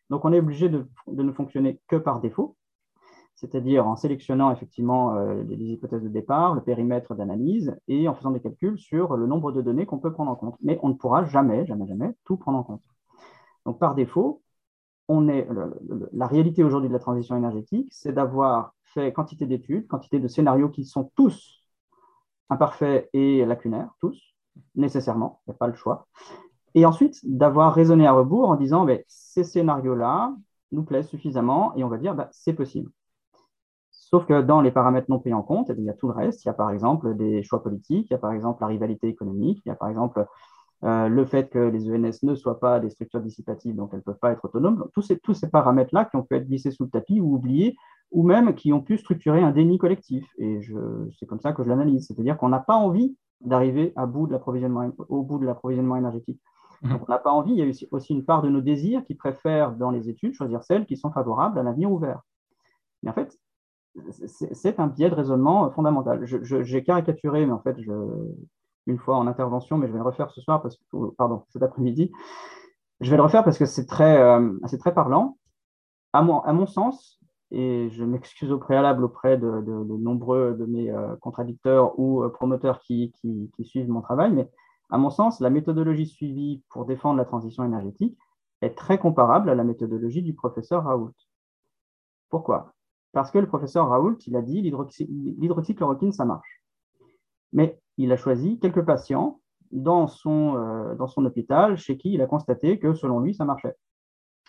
[0.10, 2.56] Donc, on est obligé de, ne fonctionner que par défaut,
[3.36, 8.32] c'est-à-dire en sélectionnant effectivement euh, les, hypothèses de départ, le périmètre d'analyse et en faisant
[8.32, 10.56] des calculs sur le nombre de données qu'on peut prendre en compte.
[10.62, 12.84] Mais on ne pourra jamais, jamais, jamais tout prendre en compte.
[13.66, 14.42] Donc, par défaut,
[15.08, 15.48] on est,
[16.14, 20.70] la réalité aujourd'hui de la transition énergétique, c'est d'avoir fait quantité d'études, quantité de scénarios
[20.70, 21.64] qui sont tous
[22.50, 24.36] imparfaits et lacunaires, tous,
[24.76, 26.08] nécessairement, il n'y a pas le choix,
[26.76, 30.36] et ensuite, d'avoir raisonné à rebours en disant, mais, ces scénarios-là
[30.72, 32.92] nous plaisent suffisamment et on va dire, bah, c'est possible.
[33.90, 36.44] Sauf que dans les paramètres non pris en compte, il y a tout le reste.
[36.44, 39.08] Il y a par exemple des choix politiques, il y a par exemple la rivalité
[39.08, 40.26] économique, il y a par exemple
[40.84, 44.04] euh, le fait que les ENS ne soient pas des structures dissipatives, donc elles ne
[44.04, 44.88] peuvent pas être autonomes.
[44.94, 47.76] Tous ces, tous ces paramètres-là qui ont pu être glissés sous le tapis ou oubliés,
[48.12, 50.28] ou même qui ont pu structurer un déni collectif.
[50.38, 50.60] Et
[51.18, 52.06] c'est comme ça que je l'analyse.
[52.08, 56.40] C'est-à-dire qu'on n'a pas envie d'arriver au bout de l'approvisionnement énergétique.
[56.84, 59.72] On n'a pas envie, il y a aussi une part de nos désirs qui préfèrent
[59.74, 62.22] dans les études choisir celles qui sont favorables à l'avenir ouvert.
[63.02, 63.38] Mais en fait,
[64.26, 66.26] c'est un biais de raisonnement fondamental.
[66.26, 67.78] J'ai caricaturé, mais en fait,
[68.88, 71.64] une fois en intervention, mais je vais le refaire ce soir, parce que, pardon, cet
[71.64, 72.12] après-midi.
[73.00, 75.38] Je vais le refaire parce que c'est très, euh, très parlant.
[76.14, 77.20] À mon, à mon sens,
[77.52, 79.48] et je m'excuse au préalable auprès de,
[79.98, 84.50] nombreux de mes euh, contradicteurs ou euh, promoteurs qui, qui, suivent mon travail, mais
[84.94, 88.16] à mon sens, la méthodologie suivie pour défendre la transition énergétique
[88.62, 91.16] est très comparable à la méthodologie du professeur Raoult.
[92.30, 92.74] Pourquoi?
[93.12, 96.64] Parce que le professeur Raoult, il a dit l'hydroxychloroquine, ça marche.
[97.54, 99.40] Mais il a choisi quelques patients
[99.72, 103.46] dans son, euh, dans son hôpital chez qui il a constaté que selon lui, ça
[103.46, 103.76] marchait.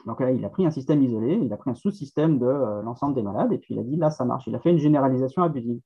[0.05, 2.83] Donc là, il a pris un système isolé, il a pris un sous-système de euh,
[2.83, 4.47] l'ensemble des malades, et puis il a dit là, ça marche.
[4.47, 5.81] Il a fait une généralisation abusive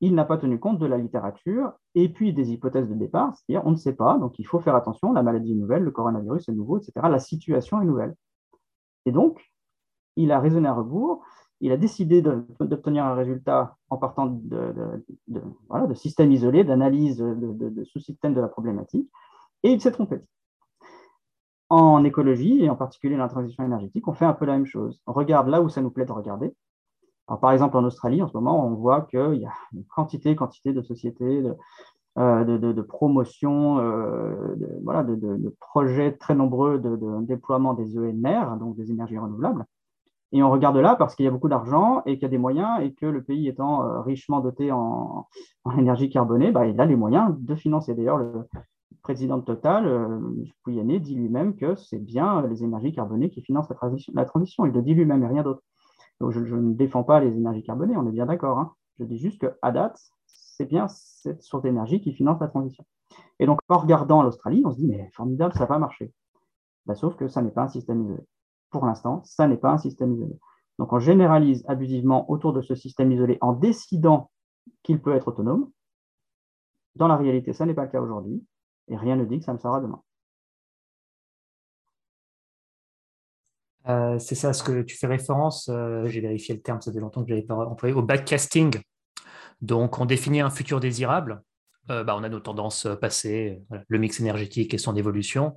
[0.00, 3.66] il n'a pas tenu compte de la littérature et puis des hypothèses de départ, c'est-à-dire
[3.66, 6.48] on ne sait pas, donc il faut faire attention, la maladie est nouvelle, le coronavirus
[6.48, 6.92] est nouveau, etc.
[7.10, 8.14] La situation est nouvelle.
[9.06, 9.52] Et donc,
[10.16, 11.24] il a raisonné à rebours,
[11.60, 14.74] il a décidé d'obtenir un résultat en partant de,
[15.28, 19.10] de, systèmes isolés, d'analyse de, sous-systèmes de la problématique,
[19.62, 20.20] et il s'est trompé.
[21.70, 24.66] En écologie, et en particulier dans la transition énergétique, on fait un peu la même
[24.66, 25.00] chose.
[25.06, 26.54] On regarde là où ça nous plaît de regarder,
[27.26, 30.72] par exemple, en Australie, en ce moment, on voit qu'il y a une quantité, quantité
[30.72, 31.56] de sociétés, de,
[32.16, 39.18] euh, de, promotion, euh, de, projets très nombreux de, déploiement des ENR, donc des énergies
[39.18, 39.64] renouvelables.
[40.30, 42.38] Et on regarde là parce qu'il y a beaucoup d'argent et qu'il y a des
[42.38, 45.26] moyens et que le pays étant euh, richement doté en,
[45.78, 47.94] énergie carbonée, bah, il a les moyens de financer.
[47.94, 48.46] D'ailleurs, le
[49.02, 50.20] président de Total,
[50.62, 53.68] Pouyanné, dit lui-même que c'est bien les énergies carbonées qui financent.
[54.14, 54.66] La transition.
[54.66, 55.62] Il le dit lui-même et rien d'autre
[56.30, 58.58] je, ne défends pas les énergies carbonées, on est bien d'accord.
[58.58, 58.74] Hein.
[58.98, 62.84] Je dis juste qu'à date, c'est bien cette source d'énergie qui finance la transition.
[63.38, 66.12] Et donc, en regardant l'Australie, on se dit, mais formidable, ça va marcher.
[66.86, 68.22] Bah, sauf que ça n'est pas un système isolé.
[68.70, 70.38] Pour l'instant, ça n'est pas un système isolé.
[70.78, 74.30] Donc, on généralise abusivement autour de ce système isolé en décidant
[74.82, 75.70] qu'il peut être autonome.
[76.96, 78.44] Dans la réalité, ça n'est pas le cas aujourd'hui,
[78.88, 80.02] et rien ne dit que ça me sera demain.
[83.88, 87.00] Euh, c'est ça, ce que tu fais référence, euh, j'ai vérifié le terme, ça fait
[87.00, 88.76] longtemps que je n'avais pas employé, au backcasting.
[89.60, 91.42] Donc, on définit un futur désirable.
[91.90, 95.54] Euh, bah, on a nos tendances passées, le mix énergétique et son évolution.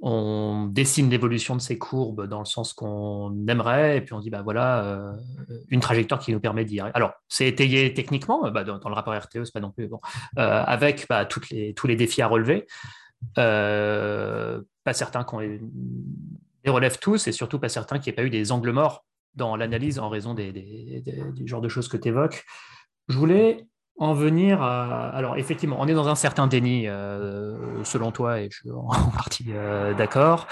[0.00, 4.30] on dessine l'évolution de ces courbes dans le sens qu'on aimerait, et puis on dit,
[4.30, 5.12] bah voilà,
[5.68, 6.94] une trajectoire qui nous permet d'y arriver.
[6.94, 10.00] Alors, c'est étayé techniquement, bah, dans, le rapport RTE, c'est pas non plus bon,
[10.36, 12.66] avec tous les défis à relever.
[13.34, 15.40] Pas certains qu'on
[16.64, 19.04] les, relève tous, et surtout pas certains qu'il n'y ait pas eu des angles morts
[19.34, 22.44] dans l'analyse en raison des, des, des, genres de choses que tu évoques.
[23.08, 23.66] Je voulais
[23.98, 25.08] en venir à...
[25.10, 28.88] Alors effectivement, on est dans un certain déni, euh, selon toi, et je suis en
[29.16, 30.46] partie euh, d'accord.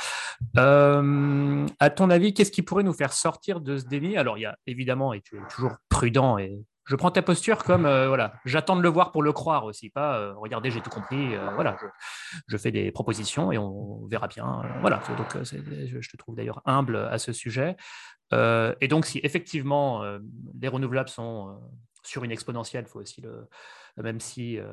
[0.56, 4.16] Euh, à ton avis, qu'est-ce qui pourrait nous faire sortir de ce déni?
[4.16, 7.64] Alors il y a évidemment, et tu es toujours prudent, et je prends ta posture
[7.64, 11.34] comme, voilà, j'attends de le voir pour le croire aussi, pas, regardez, j'ai tout compris,
[11.54, 11.76] voilà,
[12.48, 14.62] je, fais des propositions et on verra bien.
[14.80, 17.76] voilà, donc je, je, te trouve d'ailleurs humble à ce sujet.
[18.32, 20.02] et donc si effectivement
[20.60, 21.58] les renouvelables sont
[22.06, 23.48] sur une exponentielle, faut aussi le,
[24.02, 24.72] même si euh,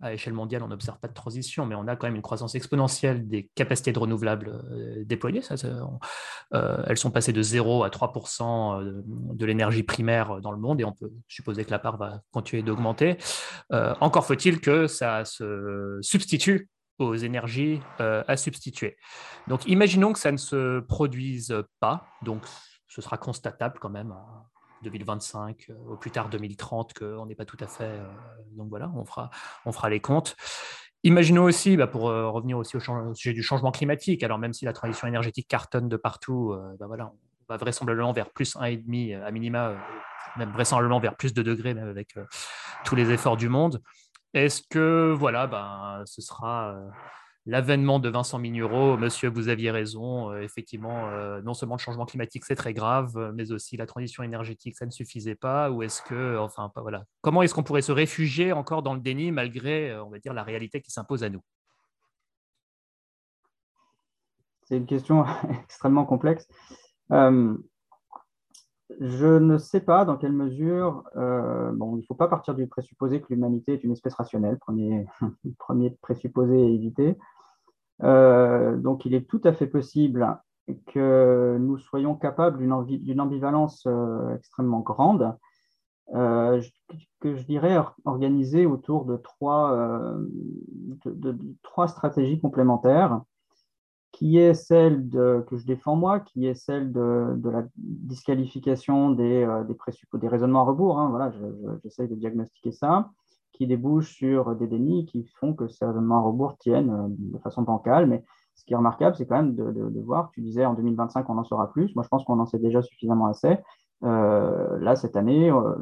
[0.00, 2.54] à, échelle mondiale on n'observe pas de transition, mais on a quand même une croissance
[2.54, 5.42] exponentielle des capacités de renouvelables euh, déployées.
[6.52, 10.84] Euh, elles sont passées de 0 à 3% de l'énergie primaire dans le monde et
[10.84, 13.16] on peut supposer que la part va continuer d'augmenter.
[13.70, 16.68] encore faut-il que ça se substitue
[16.98, 18.96] aux énergies à substituer.
[19.48, 22.42] Donc imaginons que ça ne se produise pas, donc
[22.88, 24.14] ce sera constatable quand même
[24.84, 27.84] 2025, euh, au plus tard 2030, qu'on n'est pas tout à fait.
[27.84, 28.04] Euh,
[28.52, 29.30] donc voilà, on fera,
[29.66, 30.36] on fera les comptes.
[31.02, 34.64] Imaginons aussi, bah, pour euh, revenir aussi au, sujet du changement climatique, alors même si
[34.64, 39.30] la transition énergétique cartonne de partout, bah, voilà, on va vraisemblablement vers plus 1,5 à
[39.30, 39.76] minima,
[40.36, 42.14] même vraisemblablement vers plus de degrés, même avec
[42.84, 43.82] tous les efforts du monde.
[44.32, 46.74] Est-ce que voilà, ben, ce sera
[47.46, 52.06] l'avènement de Vincent Mignereau, monsieur, vous aviez raison, euh, effectivement, euh, non seulement le changement
[52.06, 55.82] climatique, c'est très grave, euh, mais aussi la transition énergétique, ça ne suffisait pas, ou
[55.82, 59.30] est-ce que, enfin, pas, voilà, comment est-ce qu'on pourrait se réfugier encore dans le déni
[59.30, 61.42] malgré, on va dire, la réalité qui s'impose à nous?
[64.64, 65.26] C'est une question
[65.64, 66.48] extrêmement complexe.
[69.00, 73.20] je ne sais pas dans quelle mesure, bon, il ne faut pas partir du présupposé
[73.20, 75.06] que l'humanité est une espèce rationnelle, premier,
[75.58, 77.18] premier présupposé à éviter.
[78.02, 80.38] Euh, donc, il est tout à fait possible
[80.86, 85.36] que nous soyons capables d'une ambivalence euh, extrêmement grande,
[86.14, 86.60] euh,
[87.20, 90.18] que je dirais organisée autour de trois,
[91.86, 93.20] stratégies complémentaires,
[94.12, 99.46] qui est celle que je défends moi, qui est celle de, la disqualification des
[100.22, 100.98] raisonnements à rebours.
[100.98, 101.32] Hein, voilà,
[101.82, 103.10] j'essaye de diagnostiquer ça
[103.54, 108.06] qui débouchent sur des dénis qui font que à rebours tiennent euh, de façon bancale.
[108.06, 111.38] Mais ce qui est remarquable, c'est quand même de, voir, tu disais en 2025 on
[111.38, 113.58] en saura plus, moi je pense qu'on en sait déjà suffisamment assez.
[114.04, 115.74] Euh, là, cette année, euh,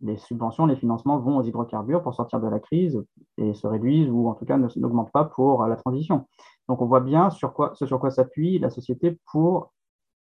[0.00, 3.02] les subventions, les financements vont aux hydrocarbures pour sortir de la crise
[3.38, 6.26] et se réduisent ou en tout cas n'augmentent pas pour la transition.
[6.68, 9.72] Donc on voit bien sur quoi, ce sur quoi s'appuie la société pour,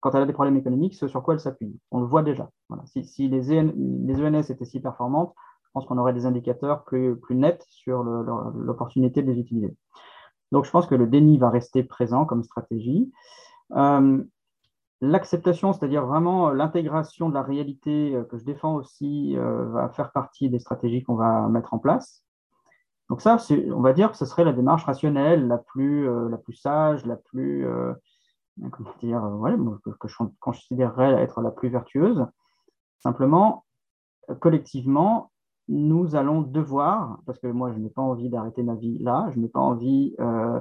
[0.01, 1.79] quand elle a des problèmes économiques, ce sur quoi elle s'appuie.
[1.91, 2.51] On le voit déjà.
[2.87, 5.35] Si, les, les ENS étaient si performantes,
[5.87, 9.77] qu'on aurait des indicateurs plus, plus nets sur l'opportunité de les utiliser.
[10.53, 13.13] Donc, je pense que le déni va rester présent comme stratégie.
[13.77, 14.23] Euh,
[15.01, 20.11] l'acceptation, c'est-à-dire vraiment l'intégration de la réalité euh, que je défends aussi, euh, va faire
[20.13, 22.25] partie des stratégies qu'on va mettre en place.
[23.11, 23.39] Donc ça,
[23.75, 27.17] on va dire que ce serait la démarche rationnelle, la plus, la plus sage, la
[27.17, 27.67] plus,
[28.71, 29.23] comment dire,
[29.83, 32.27] que, que, je considérerais être la plus vertueuse.
[32.99, 33.65] Simplement,
[34.41, 35.31] collectivement,
[35.69, 39.41] nous allons devoir, parce que moi je n'ai pas envie d'arrêter ma vie là, je
[39.41, 40.61] n'ai pas envie euh,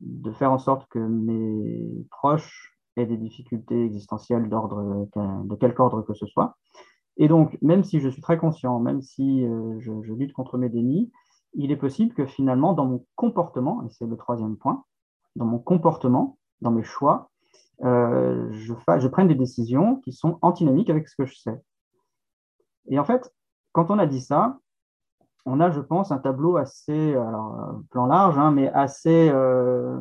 [0.00, 6.02] de faire en sorte que mes proches aient des difficultés existentielles d'ordre, de quelque ordre
[6.02, 6.56] que ce soit.
[7.18, 10.68] Et donc, même si je suis très conscient, même si euh, je, lutte contre mes
[10.68, 11.10] dénis,
[11.54, 14.84] il est possible que finalement, dans mon comportement, et c'est le troisième point,
[15.34, 17.30] dans mon comportement, dans mes choix,
[17.84, 21.60] euh, je, je prenne des décisions qui sont antinomiques avec ce que je sais.
[22.88, 23.32] Et en fait,
[23.76, 24.58] quand on a dit ça,
[25.44, 30.00] on a, je pense, un tableau assez, alors, plan large, hein, mais assez, euh,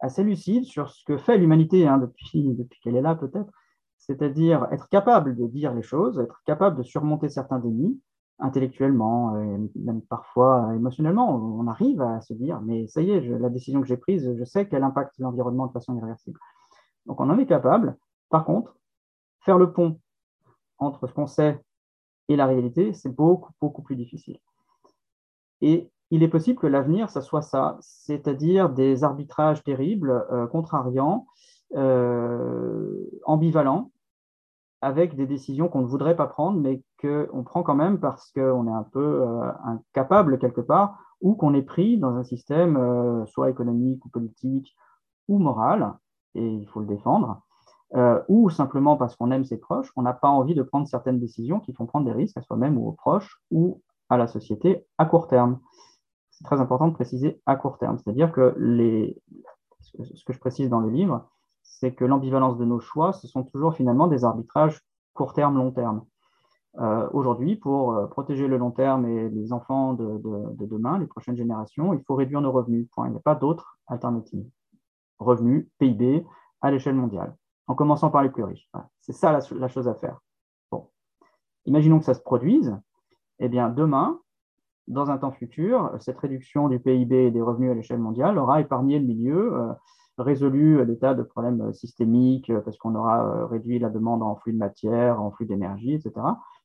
[0.00, 3.52] assez lucide sur ce que fait l'humanité hein, depuis, depuis qu'elle est là, peut-être.
[3.98, 8.00] C'est-à-dire être capable de dire les choses, être capable de surmonter certains dénis
[8.38, 11.36] intellectuellement, et même parfois émotionnellement.
[11.36, 14.44] On arrive à se dire, mais ça y est, la décision que j'ai prise, je
[14.44, 16.40] sais qu'elle impacte l'environnement de façon irréversible.
[17.04, 17.98] Donc on en est capable.
[18.30, 18.78] Par contre,
[19.40, 20.00] faire le pont
[20.78, 21.60] entre ce qu'on sait
[22.28, 24.38] et la réalité, c'est beaucoup, beaucoup plus difficile.
[25.60, 31.26] Et il est possible que l'avenir, ça soit ça, c'est-à-dire des arbitrages terribles, euh, contrariants,
[31.74, 33.90] euh, ambivalents,
[34.82, 38.68] avec des décisions qu'on ne voudrait pas prendre, mais qu'on prend quand même parce qu'on
[38.68, 43.48] est un peu euh, incapable quelque part, ou qu'on est pris dans un système soit
[43.48, 44.76] économique ou politique
[45.28, 45.94] ou morale,
[46.34, 47.42] et il faut le défendre,
[47.94, 51.20] euh, ou simplement parce qu'on aime ses proches, on n'a pas envie de prendre certaines
[51.20, 54.84] décisions qui font prendre des risques à soi-même ou aux proches ou à la société
[54.98, 55.60] à court terme.
[56.30, 58.54] C'est très important de préciser à court terme, c'est-à-dire que
[59.80, 61.28] ce que je précise dans le livre,
[61.62, 64.80] c'est que l'ambivalence de nos choix, ce sont toujours finalement des arbitrages
[65.14, 66.04] court terme, long terme.
[66.78, 70.20] Euh, aujourd'hui, pour euh, protéger le long terme et les enfants de,
[70.66, 72.86] demain, les prochaines générations, il faut réduire nos revenus.
[72.98, 74.44] Il n'y a pas d'autre alternative.
[75.18, 76.26] Revenus, PIB,
[76.60, 77.34] à l'échelle mondiale,
[77.66, 78.70] en commençant par les plus riches.
[79.00, 80.20] C'est ça la, chose à faire.
[81.66, 82.76] Imaginons que ça se produise.
[83.40, 84.20] Eh bien, demain,
[84.86, 88.60] dans un temps futur, cette réduction du PIB et des revenus à l'échelle mondiale aura
[88.60, 89.72] épargné le milieu, euh,
[90.16, 94.58] résolu des tas de problèmes systémiques, parce qu'on aura réduit la demande en flux de
[94.58, 96.12] matière, en flux d'énergie, etc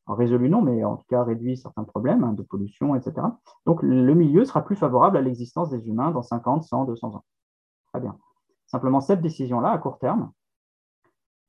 [0.07, 3.27] résolu non, mais en tout cas réduit certains problèmes hein, de pollution, etc.
[3.65, 7.23] Donc le milieu sera plus favorable à l'existence des humains dans 50, 100, 200 ans.
[7.93, 8.17] Très bien.
[8.67, 10.31] Simplement, cette décision-là, à court terme,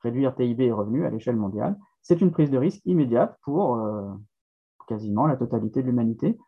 [0.03, 4.11] réduire PIB et revenus à l'échelle mondiale, c'est une prise de risque immédiate pour euh,
[4.87, 6.39] quasiment la totalité de l'humanité,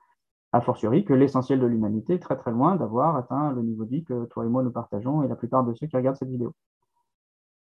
[0.52, 3.90] a fortiori que l'essentiel de l'humanité est très très loin d'avoir atteint le niveau de
[3.90, 6.28] vie que toi et moi nous partageons et la plupart de ceux qui regardent cette
[6.28, 6.54] vidéo.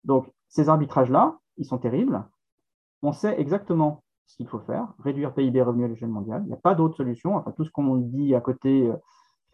[0.04, 2.24] Donc ces arbitrages-là, ils sont terribles.
[3.02, 6.42] On sait exactement ce qu'il faut faire, réduire PIB revenus à l'échelle mondiale.
[6.44, 7.36] Il n'y a pas d'autre solution.
[7.36, 8.96] Enfin, tout ce qu'on dit à côté, euh,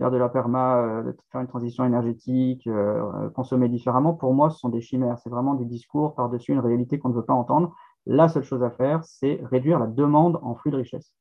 [0.00, 4.58] faire de la perma, euh, faire une transition énergétique, euh, consommer différemment, pour moi, ce
[4.58, 5.18] sont des chimères.
[5.18, 7.74] C'est vraiment des discours par-dessus une réalité qu'on ne veut pas entendre.
[8.06, 11.12] La seule chose à faire, c'est réduire la demande en flux de richesse.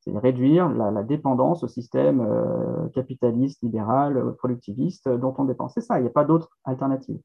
[0.00, 2.28] C'est réduire la, dépendance au système
[2.92, 5.68] capitaliste, libéral, productiviste dont on dépend.
[5.68, 7.18] C'est ça, il n'y a pas d'autre alternative.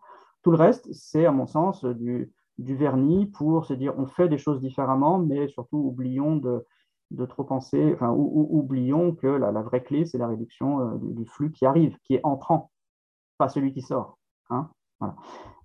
[0.44, 4.38] Tout le reste, c'est, à mon sens, du vernis pour se dire on fait des
[4.38, 6.66] choses différemment, mais surtout oublions de,
[7.28, 11.66] trop penser, ou, oublions que la, vraie clé, c'est la réduction euh, du, flux qui
[11.66, 12.72] arrive, qui est entrant,
[13.38, 14.18] pas celui qui sort.
[14.50, 14.70] Hein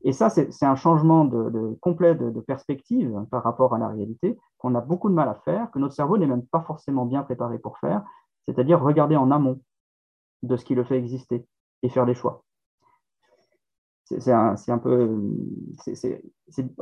[0.03, 4.75] Et ça, c'est un changement de, complet de, perspective par rapport à la réalité qu'on
[4.75, 7.59] a beaucoup de mal à faire, que notre cerveau n'est même pas forcément bien préparé
[7.59, 8.03] pour faire,
[8.47, 9.61] c'est-à-dire regarder en amont
[10.43, 11.47] de ce qui le fait exister
[11.83, 12.43] et faire des choix
[14.05, 15.19] c'est un, peu
[15.79, 16.23] c'est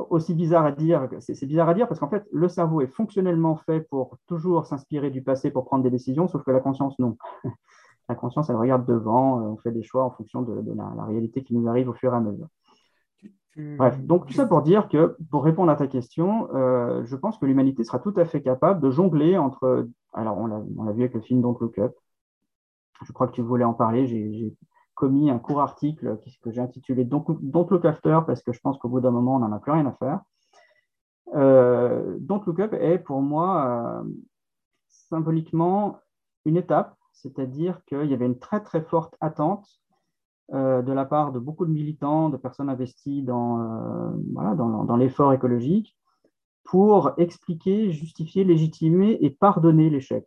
[0.09, 3.55] aussi bizarre à dire c'est bizarre à dire parce qu'en fait le cerveau est fonctionnellement
[3.55, 7.17] fait pour toujours s'inspirer du passé pour prendre des décisions sauf que la conscience non.
[8.09, 11.55] La conscience elle regarde devant on fait des choix en fonction de, la, réalité qui
[11.55, 12.47] nous arrive au fur et à mesure.
[13.55, 17.37] Bref donc tout ça pour dire que pour répondre à ta question euh, je pense
[17.37, 21.13] que l'humanité sera tout à fait capable de jongler entre alors on l'a vu avec
[21.13, 21.95] le film Don't Look Up.
[23.05, 24.53] Je crois que tu voulais en parler j'ai
[24.95, 28.89] commis un court article que j'ai intitulé Don't, Look After parce que je pense qu'au
[28.89, 30.21] bout d'un moment, on n'en a plus rien à faire.
[31.35, 34.09] Euh, Don't Look Up est pour moi euh,
[34.87, 35.99] symboliquement
[36.45, 39.67] une étape, c'est-à-dire qu'il y avait une très très forte attente
[40.53, 44.95] euh, de la part de beaucoup de militants, de personnes investies dans, voilà, dans, dans
[44.97, 45.97] l'effort écologique
[46.63, 50.25] pour expliquer, justifier, légitimer et pardonner l'échec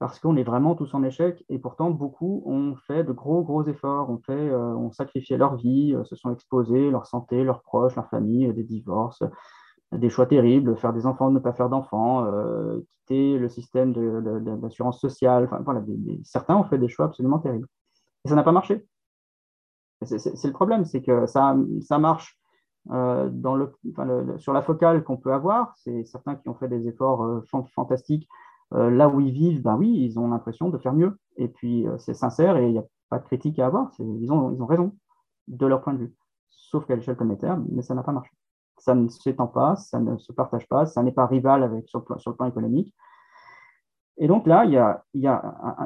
[0.00, 3.64] parce qu'on est vraiment tous en échec et pourtant beaucoup ont fait de gros gros
[3.64, 7.60] efforts, ont fait, euh, ont sacrifié leur vie, euh, se sont exposés, leur santé, leurs
[7.60, 9.22] proches, leur famille, euh, des divorces,
[9.92, 12.24] des choix terribles, faire des enfants, ne pas faire d'enfants,
[12.92, 13.92] quitter le système
[14.60, 15.44] d'assurance sociale.
[15.44, 15.82] Enfin, voilà,
[16.22, 17.66] certains ont fait des choix absolument terribles
[18.24, 18.86] et ça n'a pas marché.
[20.02, 22.40] C'est le problème, c'est que ça, ça marche
[22.86, 25.74] sur la focale qu'on peut avoir.
[25.76, 27.42] C'est certains qui ont fait des efforts
[27.74, 31.18] fantastiques euh, là où ils vivent, ben oui, ils ont l'impression de faire mieux.
[31.36, 33.90] Et puis, euh, c'est sincère et il n'y a pas de critique à avoir.
[33.98, 34.94] Ils ont, ils ont raison
[35.48, 36.14] de leur point de vue.
[36.50, 38.30] Sauf qu'à l'échelle planétaire, mais ça n'a pas marché.
[38.78, 42.04] Ça ne s'étend pas, ça ne se partage pas, ça n'est pas rival avec, sur,
[42.08, 42.94] le plan, économique.
[44.18, 45.42] Et donc là, il y a, il y a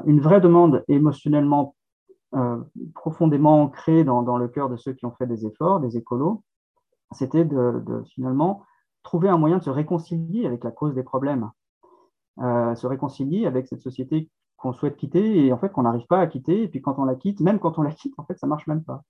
[0.06, 1.76] une vraie demande émotionnellement
[2.34, 2.60] euh,
[2.94, 6.42] profondément ancrée dans, le cœur de ceux qui ont fait des efforts, des écolos.
[7.12, 8.64] C'était de, finalement
[9.04, 11.50] trouver un moyen de se réconcilier avec la cause des problèmes
[12.40, 16.20] euh, se réconcilier avec cette société qu'on souhaite quitter et en fait qu'on n'arrive pas
[16.20, 16.64] à quitter.
[16.64, 18.66] Et puis quand on la quitte, même quand on la quitte, en fait, ça marche
[18.66, 19.02] même pas.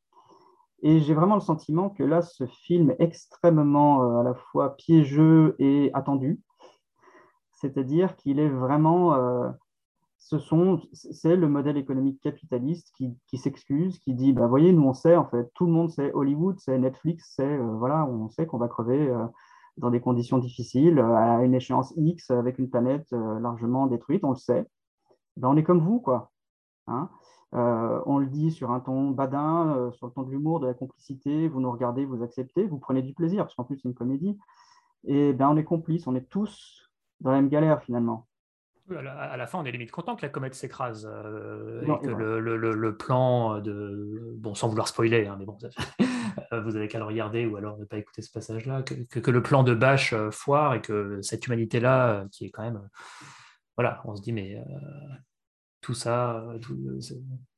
[0.82, 4.76] Et j'ai vraiment le sentiment que là, ce film est extrêmement euh, à la fois
[4.76, 6.40] piégeux et attendu.
[7.52, 9.48] C'est-à-dire qu'il est vraiment, euh,
[10.18, 14.82] ce sont, c'est le modèle économique capitaliste qui, qui s'excuse, qui dit, bah voyez, nous
[14.86, 18.44] on sait en fait, tout le monde sait Hollywood, c'est Netflix, c'est voilà, on sait
[18.46, 19.10] qu'on va crever
[19.76, 24.24] dans des conditions difficiles, euh, à une échéance X, avec une planète euh, largement détruite,
[24.24, 24.66] on le sait.
[25.36, 26.30] Ben, on est comme vous, quoi.
[26.86, 27.10] Hein.
[27.54, 30.74] Euh, on le dit sur un ton badin, sur le ton de l'humour, de la
[30.74, 33.94] complicité, vous nous regardez, vous acceptez, vous prenez du plaisir, parce qu'en plus c'est une
[33.94, 34.36] comédie.
[35.04, 38.26] Et ben, on est complices, on est tous dans la même galère finalement.
[38.90, 42.96] à, la, fin, on est limite content que la comète s'écrase euh, et que le,
[42.96, 44.34] plan de.
[44.36, 46.04] Bon, sans vouloir spoiler, hein, mais bon, euh,
[46.64, 49.62] vous avez qu'à le regarder ou alors ne pas écouter ce passage-là, que, le plan
[49.62, 52.80] de Bâche euh, foire et que cette humanité-là, qui est quand même.
[53.76, 54.56] voilà, on se dit, mais
[55.80, 56.42] tout ça,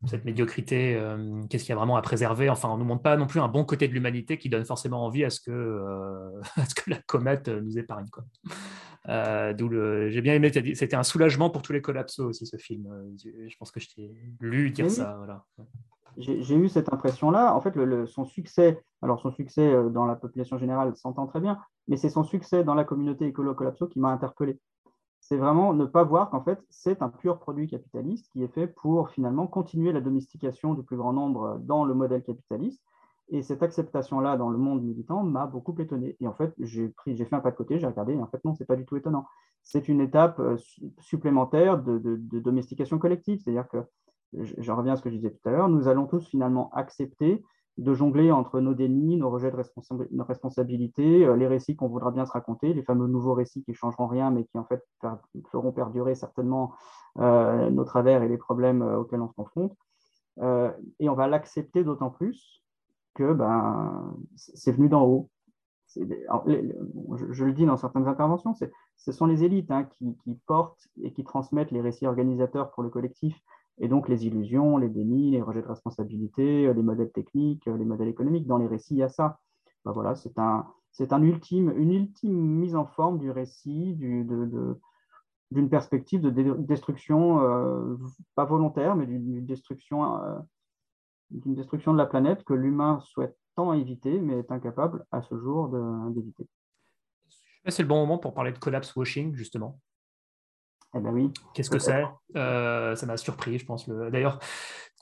[0.06, 1.00] cette médiocrité,
[1.48, 2.50] qu'est-ce qu'il y a vraiment à préserver?
[2.50, 4.64] Enfin, on ne nous montre pas non plus un bon côté de l'humanité qui donne
[4.64, 8.08] forcément envie à ce que, à ce que la comète nous épargne.
[8.10, 8.24] Quoi.
[9.08, 10.10] Euh, d'où le...
[10.10, 12.86] J'ai bien aimé, c'était un soulagement pour tous les collapsos aussi, ce film.
[12.90, 14.10] Euh, je pense que je t'ai
[14.40, 15.14] lu dire ça.
[15.18, 15.44] Voilà.
[16.18, 17.54] J'ai eu cette impression-là.
[17.54, 17.74] En fait,
[18.06, 21.58] son succès, alors son succès euh, dans la population générale s'entend très bien,
[21.88, 24.58] mais c'est son succès dans la communauté écolo-collapso qui m'a interpellé.
[25.20, 28.66] C'est vraiment ne pas voir qu'en fait, c'est un pur produit capitaliste qui est fait
[28.66, 32.82] pour finalement continuer la domestication du plus grand nombre dans le modèle capitaliste
[33.28, 36.16] et cette acceptation-là dans le monde militant m'a beaucoup étonné.
[36.20, 38.54] Et en fait, j'ai fait un pas de côté, j'ai regardé, et en fait, non,
[38.54, 39.26] ce n'est pas du tout étonnant.
[39.62, 40.56] C'est une étape euh,
[41.00, 43.40] supplémentaire de, domestication collective.
[43.42, 43.78] C'est-à-dire que,
[44.32, 47.44] je, reviens à ce que je disais tout à l'heure, nous allons tous finalement accepter
[47.78, 52.24] de jongler entre nos dénis, nos rejets de responsabilité, euh, les récits qu'on voudra bien
[52.24, 54.82] se raconter, les fameux nouveaux récits qui ne changeront rien, mais qui en fait
[55.50, 56.74] feront perdurer certainement
[57.18, 59.76] euh, nos travers et les problèmes auxquels on se confronte.
[60.98, 62.62] et on va l'accepter d'autant plus
[63.14, 65.30] que ben, c'est venu d'en haut.
[65.94, 68.54] Je, le dis dans certaines interventions,
[68.96, 70.14] ce sont les élites hein, qui,
[70.46, 73.40] portent et qui transmettent les récits organisateurs pour le collectif,
[73.78, 78.08] et donc les illusions, les dénis, les rejets de responsabilité, les modèles techniques, les modèles
[78.08, 78.46] économiques.
[78.46, 79.38] Dans les récits, il y a ça.
[79.84, 80.66] Ben voilà, c'est un,
[81.10, 87.96] un ultime, une ultime mise en forme du récit, d'une perspective de destruction, euh,
[88.34, 90.38] pas volontaire, mais d'une destruction euh,
[91.30, 95.36] d'une destruction de la planète que l'humain souhaite tant éviter, mais est incapable à ce
[95.38, 95.68] jour
[96.10, 96.46] d'éviter.
[97.68, 99.80] C'est le bon moment pour parler de collapse washing, justement.
[100.94, 101.30] Eh ben oui.
[101.54, 102.04] Qu'est-ce que c'est?
[102.36, 103.88] Euh, Ça m'a surpris, je pense.
[103.88, 104.38] D'ailleurs,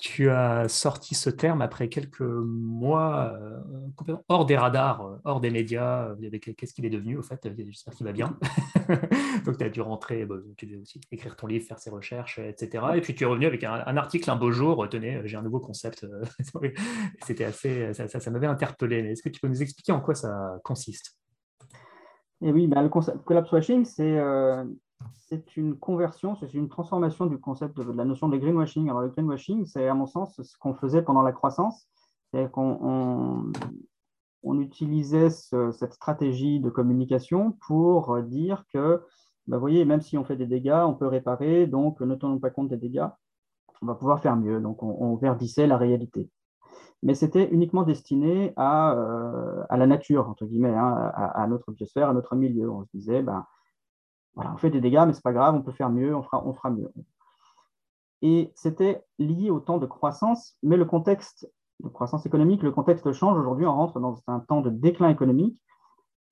[0.00, 5.50] tu as sorti ce terme après quelques mois euh, hors des radars, euh, hors des
[5.50, 6.08] médias.
[6.56, 7.48] Qu'est-ce qu'il est devenu, au fait?
[7.56, 8.36] J'espère qu'il va bien.
[9.44, 12.38] Donc, tu as dû rentrer, bah, tu devais aussi écrire ton livre, faire ses recherches,
[12.38, 12.84] etc.
[12.96, 14.88] Et puis, tu es revenu avec un, article un beau jour.
[14.88, 16.06] Tenez, j'ai un nouveau concept.
[17.24, 18.98] C'était assez, ça, ça, m'avait interpellé.
[18.98, 21.16] Est-ce que tu peux nous expliquer en quoi ça consiste?
[22.42, 24.20] Et eh oui, bah, le concept collapse washing, c'est
[25.28, 28.88] c'est une conversion, c'est une transformation du concept de, la notion de greenwashing.
[28.88, 31.88] Alors, le greenwashing, c'est à mon sens ce qu'on faisait pendant la croissance,
[32.32, 33.52] c'est qu'on
[34.42, 39.02] on, utilisait cette stratégie de communication pour dire que,
[39.46, 42.38] bah, vous voyez, même si on fait des dégâts, on peut réparer, donc ne tenons
[42.38, 43.06] pas compte des dégâts,
[43.82, 44.60] on va pouvoir faire mieux.
[44.60, 46.30] Donc, on, verdissait la réalité.
[47.02, 52.08] Mais c'était uniquement destiné à, euh, à, la nature, entre guillemets, hein, à, notre biosphère,
[52.08, 52.70] à notre milieu.
[52.70, 53.44] On se disait, ben,
[54.36, 56.46] on fait des dégâts, mais ce n'est pas grave, on peut faire mieux, on fera,
[56.46, 56.90] on fera mieux.
[58.22, 61.48] Et c'était lié au temps de croissance, mais le contexte
[61.82, 63.38] de croissance économique, le contexte change.
[63.38, 65.60] Aujourd'hui, on rentre dans un temps de déclin économique.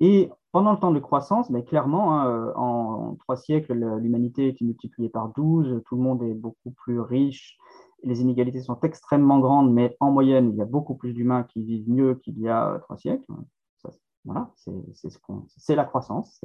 [0.00, 5.08] Et pendant le temps de croissance, mais clairement, hein, en trois siècles, l'humanité est multipliée
[5.08, 7.56] par 12, tout le monde est beaucoup plus riche,
[8.02, 11.62] les inégalités sont extrêmement grandes, mais en moyenne, il y a beaucoup plus d'humains qui
[11.62, 13.24] vivent mieux qu'il y a trois siècles.
[14.24, 16.40] voilà, c'est la croissance,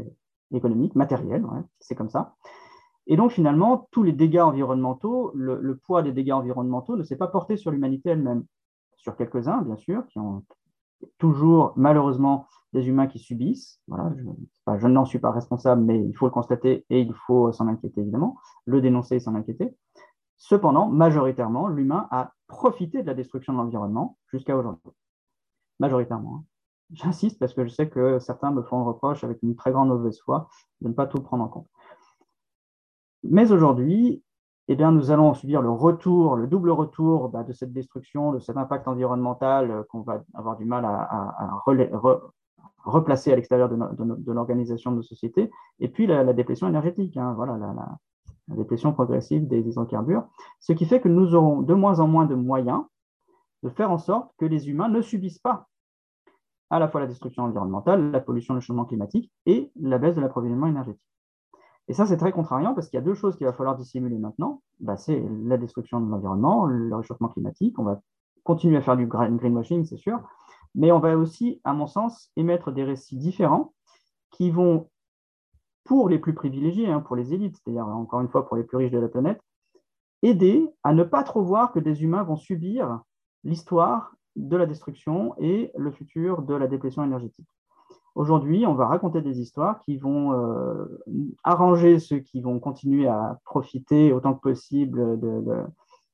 [0.52, 1.46] économique, matériel,
[1.80, 2.36] c'est comme ça.
[3.08, 7.28] Et donc finalement, tous les dégâts environnementaux, le, poids des dégâts environnementaux ne s'est pas
[7.28, 8.46] porté sur l'humanité elle-même.
[8.98, 10.44] Sur quelques-uns, bien sûr, qui ont
[11.18, 13.80] toujours malheureusement des humains qui subissent.
[13.88, 14.14] Voilà,
[14.78, 18.02] je, n'en suis pas responsable, mais il faut le constater et il faut s'en inquiéter
[18.02, 19.74] évidemment, le dénoncer et s'en inquiéter.
[20.36, 24.92] Cependant, majoritairement, l'humain a profité de la destruction de l'environnement jusqu'à aujourd'hui.
[25.80, 26.36] Majoritairement.
[26.36, 26.44] Hein.
[26.94, 29.90] J'insiste parce que je sais que certains me font le reproche avec une très grande
[29.90, 30.48] mauvaise foi
[30.82, 31.68] de ne pas tout prendre en compte.
[33.24, 34.24] Mais aujourd'hui,
[34.70, 38.40] eh bien, nous allons subir le retour, le double retour bah, de cette destruction, de
[38.40, 41.64] cet impact environnemental euh, qu'on va avoir du mal à,
[42.84, 47.58] replacer à l'extérieur de, l'organisation de nos sociétés, et puis la, déplétion énergétique, hein, voilà,
[47.58, 47.98] la,
[48.56, 50.26] déplétion progressive des hydrocarbures,
[50.60, 52.84] ce qui fait que nous aurons de moins en moins de moyens
[53.64, 55.68] de faire en sorte que les humains ne subissent pas
[56.70, 60.22] à la fois la destruction environnementale, la pollution, le changement climatique et la baisse de
[60.22, 61.02] l'approvisionnement énergétique.
[61.88, 64.18] Et ça, c'est très contrariant parce qu'il y a deux choses qu'il va falloir dissimuler
[64.18, 64.62] maintenant.
[64.80, 67.80] Bah, c'est la destruction de l'environnement, le réchauffement climatique.
[67.80, 68.02] On va
[68.44, 70.20] continuer à faire du greenwashing, c'est sûr,
[70.76, 73.74] mais on va aussi, à mon sens, émettre des récits différents
[74.32, 74.90] qui vont,
[75.84, 78.78] pour les plus privilégiés, hein, pour les élites, c'est-à-dire encore une fois pour les plus
[78.78, 79.42] riches de la planète,
[80.22, 83.02] aider à ne pas trop voir que des humains vont subir
[83.44, 87.48] l'histoire de la destruction et le futur de la déplétion énergétique.
[88.16, 90.86] Aujourd'hui, on va raconter des histoires qui vont euh,
[91.44, 95.20] arranger ceux qui vont continuer à profiter autant que possible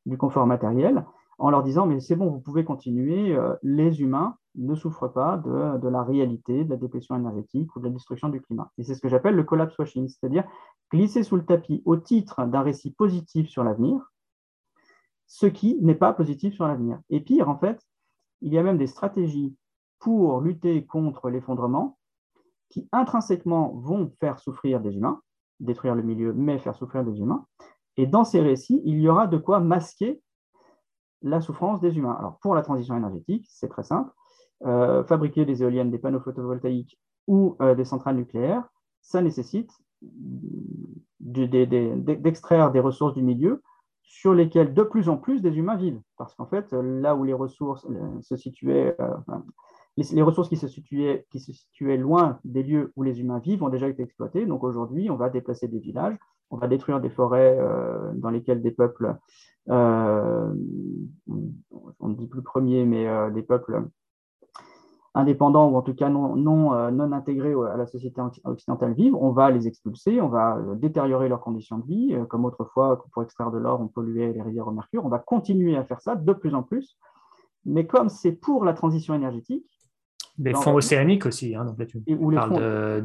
[0.05, 1.05] du confort matériel
[1.37, 5.37] en leur disant mais c'est bon, vous pouvez continuer, euh, les humains ne souffrent pas
[5.37, 8.71] de, la réalité, de la déplétion énergétique ou de la destruction du climat.
[8.77, 10.43] Et c'est ce que j'appelle le collapse washing, c'est-à-dire
[10.91, 14.11] glisser sous le tapis au titre d'un récit positif sur l'avenir,
[15.25, 16.99] ce qui n'est pas positif sur l'avenir.
[17.09, 17.81] Et pire, en fait,
[18.43, 19.55] il y a même des stratégies
[19.99, 21.97] pour lutter contre l'effondrement
[22.69, 25.21] qui intrinsèquement vont faire souffrir des humains,
[25.59, 27.45] détruire le milieu, mais faire souffrir des humains.
[27.97, 30.21] Et dans ces récits, il y aura de quoi masquer
[31.21, 32.15] la souffrance des humains.
[32.19, 34.11] Alors pour la transition énergétique, c'est très simple.
[34.65, 38.67] Euh, fabriquer des éoliennes, des panneaux photovoltaïques ou euh, des centrales nucléaires,
[39.01, 39.71] ça nécessite
[41.21, 43.61] d'extraire des ressources du milieu
[44.13, 45.99] sur lesquelles de plus en plus des humains vivent.
[46.17, 48.95] Parce qu'en fait, là où les ressources euh, se situaient,
[49.97, 53.63] les, ressources qui se, situaient, qui se situaient loin des lieux où les humains vivent
[53.63, 54.45] ont déjà été exploitées.
[54.45, 56.15] Donc aujourd'hui, on va déplacer des villages,
[56.51, 57.57] on va détruire des forêts
[58.13, 59.15] dans lesquelles des peuples,
[59.67, 60.53] on
[61.27, 63.83] ne dit plus premier, mais des peuples
[65.15, 69.15] indépendants ou en tout cas non, non, euh, non intégrés à la société occidentale vivent,
[69.15, 73.03] on va les expulser, on va euh, détériorer leurs conditions de vie, euh, comme autrefois,
[73.11, 75.05] pour extraire de l'or, on polluait les rivières au mercure.
[75.05, 76.97] On va continuer à faire ça de plus en plus.
[77.65, 79.65] Mais comme c'est pour la transition énergétique,
[80.39, 83.03] des fonds océaniques aussi, hein, donc là tu parles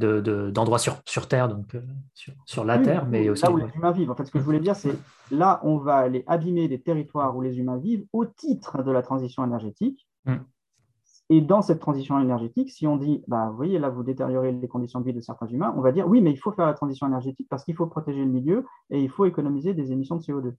[0.51, 1.77] d'endroits sur, sur, Terre, donc
[2.15, 3.43] sur, sur, la Terre, mais aussi...
[3.43, 4.11] Là où les humains vivent.
[4.11, 4.97] En fait, ce que je voulais dire, c'est
[5.31, 9.03] là, on va aller abîmer des territoires où les humains vivent au titre de la
[9.03, 10.09] transition énergétique.
[10.25, 10.37] Mm.
[11.31, 14.69] Et dans cette transition énergétique, si on dit, bah, vous voyez, là, vous détériorez les
[14.69, 16.73] conditions de vie de certains humains, on va dire, oui, mais il faut faire la
[16.73, 20.23] transition énergétique parce qu'il faut protéger le milieu et il faut économiser des émissions de
[20.23, 20.55] CO2.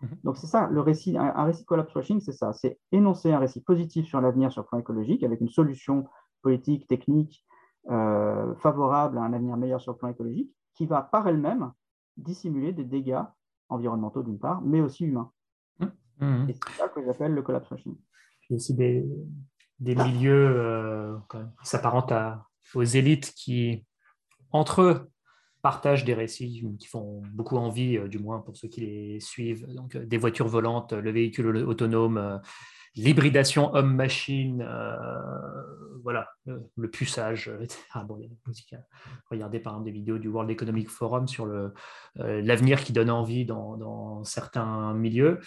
[0.00, 0.08] Mhm.
[0.22, 3.62] Donc, c'est ça, le récit, un, récit collapse washing, c'est ça, c'est énoncer un récit
[3.62, 6.06] positif sur l'avenir sur le plan écologique avec une solution
[6.42, 7.44] politique, technique,
[7.90, 11.72] euh, favorable à un avenir meilleur sur le plan écologique, qui va par elle-même
[12.16, 13.22] dissimuler des dégâts
[13.68, 15.32] environnementaux d'une part, mais aussi humains.
[16.20, 16.46] Mhm.
[16.48, 17.96] Et c'est ça que j'appelle le collapse washing.
[18.48, 19.04] Il y a aussi des,
[19.82, 22.12] des milieux euh, qui s'apparentent
[22.74, 23.84] aux élites qui,
[24.50, 25.10] entre eux,
[25.60, 29.66] partagent des récits qui font beaucoup envie, euh, du moins pour ceux qui les suivent.
[29.74, 32.40] Donc, euh, des voitures volantes, le véhicule autonome,
[32.94, 34.64] l'hybridation homme-machine,
[36.04, 37.50] voilà, le, puçage,
[39.30, 41.46] regardez par exemple des vidéos du World Economic Forum sur
[42.16, 45.40] l'avenir qui donne envie dans certains milieux.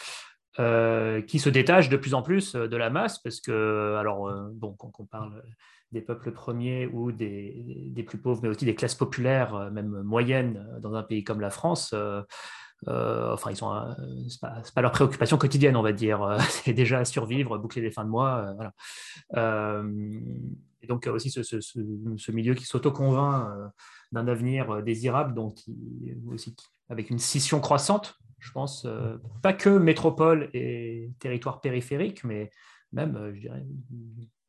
[0.57, 4.29] Euh, qui se détachent de plus en plus euh, de la masse, parce que, alors,
[4.29, 5.43] euh, bon, quand on parle
[5.91, 10.65] des peuples premiers ou des, des, plus pauvres, mais aussi des classes populaires, même moyennes,
[10.79, 11.93] dans un pays comme la France,
[12.87, 13.95] enfin, ils sont,
[14.29, 14.39] c'est
[14.73, 16.37] pas, leur préoccupation quotidienne, on va dire.
[16.49, 19.83] c'est déjà survivre, boucler les fins de mois, voilà.
[20.81, 23.71] et donc aussi ce, milieu qui s'auto-convainc
[24.11, 25.59] d'un avenir désirable, donc
[26.29, 26.55] aussi
[26.89, 32.51] avec une scission croissante je pense, euh, pas que métropole et territoire périphérique, mais
[32.93, 33.65] même, euh, je dirais,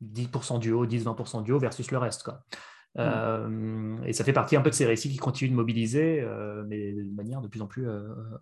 [0.01, 2.23] 10% du haut, 10-20% du haut versus le reste.
[2.23, 2.39] Quoi.
[2.99, 6.25] Euh, et ça fait partie un peu de ces récits qui continuent de mobiliser,
[6.67, 7.87] mais de manière de plus en plus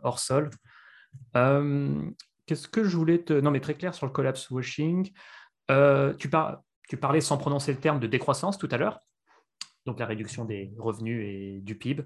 [0.03, 0.49] hors sol.
[1.33, 3.33] Qu'est-ce que je voulais te...
[3.33, 5.11] Non, mais très clair sur le collapse washing.
[5.69, 6.29] tu,
[6.89, 8.99] tu parlais sans prononcer le terme de décroissance tout à l'heure
[9.85, 12.03] donc la réduction des revenus et du PIB.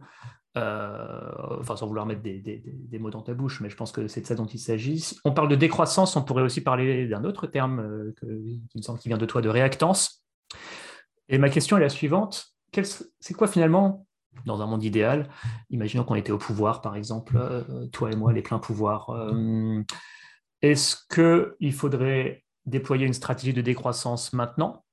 [0.58, 4.22] Euh, enfin, sans vouloir mettre des, mots dans ta bouche, mais je pense que c'est
[4.22, 5.16] de ça dont il s'agit.
[5.24, 8.16] On parle de décroissance, on pourrait aussi parler d'un autre terme euh,
[8.70, 10.24] qui me semble qui vient de toi, de réactance.
[11.28, 12.56] Et ma question est la suivante.
[13.20, 14.08] C'est quoi finalement,
[14.46, 15.30] dans un monde idéal,
[15.70, 19.12] imaginons qu'on était au pouvoir, par exemple, euh, toi et moi, les pleins pouvoirs,
[20.64, 24.84] est-ce qu'il faudrait déployer une stratégie de décroissance maintenant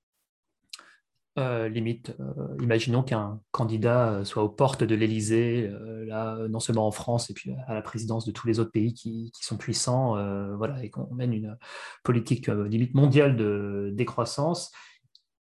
[1.39, 5.71] euh, limite, euh, imaginons qu'un candidat euh, soit aux portes de l'Élysée,
[6.07, 8.95] là, non seulement en France, et puis à la présidence de tous les autres pays
[8.95, 10.17] qui, sont puissants,
[10.57, 11.59] voilà, et qu'on mène une
[12.05, 14.73] politique limite mondiale de décroissance.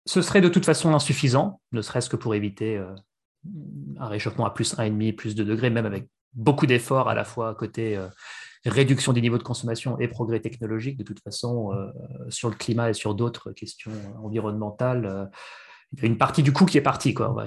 [0.07, 2.83] Ce serait de toute façon insuffisant, ne serait-ce que pour éviter
[3.99, 7.55] un réchauffement à plus 1,5, plus de degrés, même avec beaucoup d'efforts à la fois
[7.55, 8.01] côté
[8.65, 10.97] réduction des niveaux de consommation et progrès technologique.
[10.97, 11.71] De toute façon,
[12.31, 15.31] sur le climat et sur d'autres questions environnementales,
[16.03, 17.45] une partie du coût qui est partie, quoi.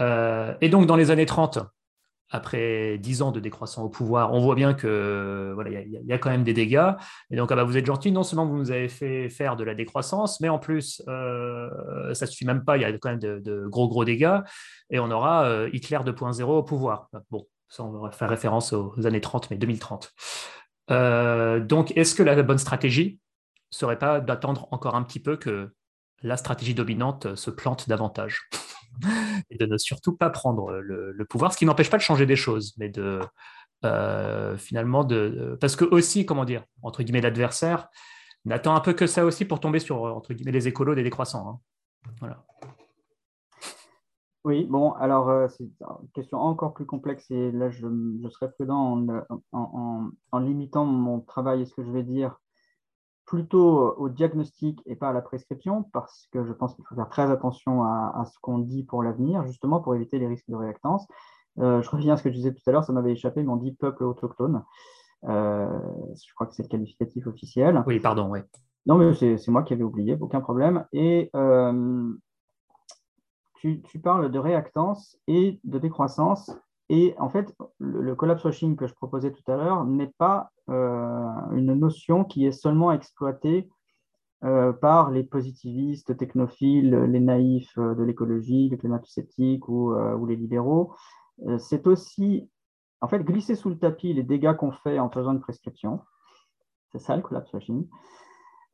[0.00, 1.58] Euh, et donc, dans les années 30,
[2.30, 6.18] après 10 ans de décroissant au pouvoir, on voit bien que voilà, il y, a
[6.18, 6.92] quand même des dégâts.
[7.30, 9.64] Et donc, ah bah, vous êtes gentil, non seulement vous nous avez fait faire de
[9.64, 13.10] la décroissance, mais en plus, euh, ça ne suffit même pas, il y a quand
[13.10, 14.40] même de, gros, gros dégâts.
[14.90, 17.08] Et on aura euh, Hitler 2.0 au pouvoir.
[17.30, 20.12] Bon, ça, on va faire référence aux années 30, mais 2030.
[20.88, 23.20] donc, est-ce que la bonne stratégie
[23.70, 25.70] serait pas d'attendre encore un petit peu que
[26.22, 28.48] la stratégie dominante se plante davantage.
[29.50, 32.36] et de ne surtout pas prendre le, pouvoir, ce qui n'empêche pas de changer des
[32.36, 33.20] choses, mais de
[33.84, 35.56] euh, finalement de...
[35.60, 37.88] Parce que aussi, comment dire, entre guillemets, l'adversaire
[38.44, 41.48] n'attend un peu que ça aussi pour tomber sur, entre guillemets, les écolos des décroissants.
[41.48, 42.10] Hein.
[42.20, 42.44] Voilà.
[44.46, 47.88] Oui, bon, alors euh, c'est une question encore plus complexe et là je,
[48.30, 49.04] serais prudent
[49.50, 52.40] en, limitant mon travail et ce que je vais dire
[53.26, 57.08] plutôt au diagnostic et pas à la prescription parce que je pense qu'il faut faire
[57.08, 61.06] très attention à, ce qu'on dit pour l'avenir, justement pour éviter les risques de réactance.
[61.58, 63.48] Euh, je reviens à ce que je disais tout à l'heure, ça m'avait échappé, mais
[63.48, 64.62] on dit peuple autochtone.
[65.24, 65.78] Euh,
[66.14, 67.82] je crois que c'est le qualificatif officiel.
[67.86, 68.40] Oui, pardon, oui.
[68.86, 70.86] Non, mais c'est moi qui avais oublié, aucun problème.
[70.92, 71.30] Et
[73.60, 76.50] tu, parles de réactance et de décroissance.
[76.88, 81.50] Et en fait, le, collapse washing que je proposais tout à l'heure n'est pas euh,
[81.52, 83.68] une notion qui est seulement exploitée
[84.44, 89.94] euh, par les positivistes, technophiles, les naïfs euh, de l'écologie, les climato-sceptiques ou,
[90.26, 90.94] les libéraux.
[91.58, 92.48] c'est aussi,
[93.00, 96.00] en fait, glisser sous le tapis les dégâts qu'on fait en faisant une prescription.
[96.92, 97.88] C'est ça le collapse washing.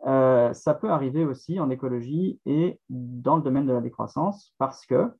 [0.05, 5.11] Ça peut arriver aussi en écologie et dans le domaine de la décroissance parce que,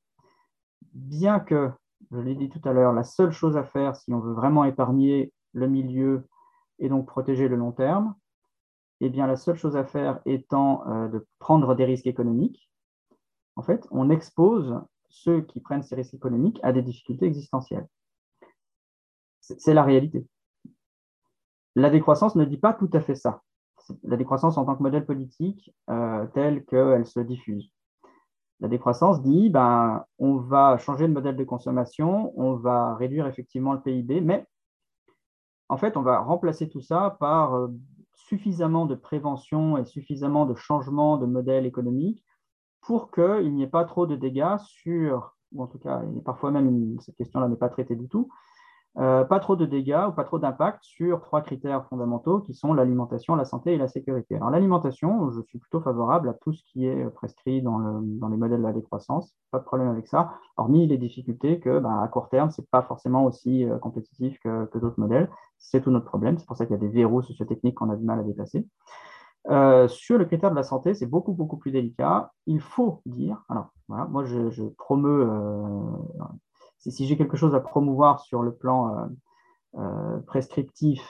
[0.93, 1.71] bien que,
[2.11, 4.63] je l'ai dit tout à l'heure, la seule chose à faire si on veut vraiment
[4.65, 6.27] épargner le milieu
[6.79, 8.15] et donc protéger le long terme,
[8.99, 12.69] eh bien, la seule chose à faire étant euh, de prendre des risques économiques,
[13.55, 17.87] en fait, on expose ceux qui prennent ces risques économiques à des difficultés existentielles.
[19.41, 20.25] C'est la réalité.
[21.75, 23.41] La décroissance ne dit pas tout à fait ça
[24.03, 27.71] la décroissance en tant que modèle politique euh, tel qu'elle se diffuse.
[28.63, 33.73] La décroissance dit ben, on va changer le modèle de consommation, on va réduire effectivement
[33.73, 34.47] le PIB, mais
[35.67, 37.67] en fait, on va remplacer tout ça par euh,
[38.15, 42.23] suffisamment de prévention et suffisamment de changement de modèle économique
[42.79, 46.97] pour qu'il n'y ait pas trop de dégâts sur, en tout cas, et parfois même
[47.01, 48.29] cette question-là n'est pas traitée du tout,
[48.99, 52.75] euh, pas trop de dégâts ou pas trop d'impact sur trois critères fondamentaux qui sont
[52.75, 54.35] l'alimentation, la santé et la sécurité.
[54.35, 57.79] Alors l'alimentation, je suis plutôt favorable à tout ce qui est prescrit dans,
[58.29, 62.01] les modèles de la décroissance, pas de problème avec ça, hormis les difficultés que bah,
[62.03, 65.27] à court terme, ce n'est pas forcément aussi euh, compétitif que, d'autres modèles.
[65.57, 67.95] C'est tout notre problème, c'est pour ça qu'il y a des verrous sociotechniques qu'on a
[67.95, 68.67] du mal à dépasser.
[69.49, 72.31] Euh, sur le critère de la santé, c'est beaucoup, beaucoup plus délicat.
[72.45, 75.27] Il faut dire, alors voilà, moi je, je promeux
[76.91, 81.01] si, j'ai quelque chose à promouvoir sur le plan euh, euh, prescriptif,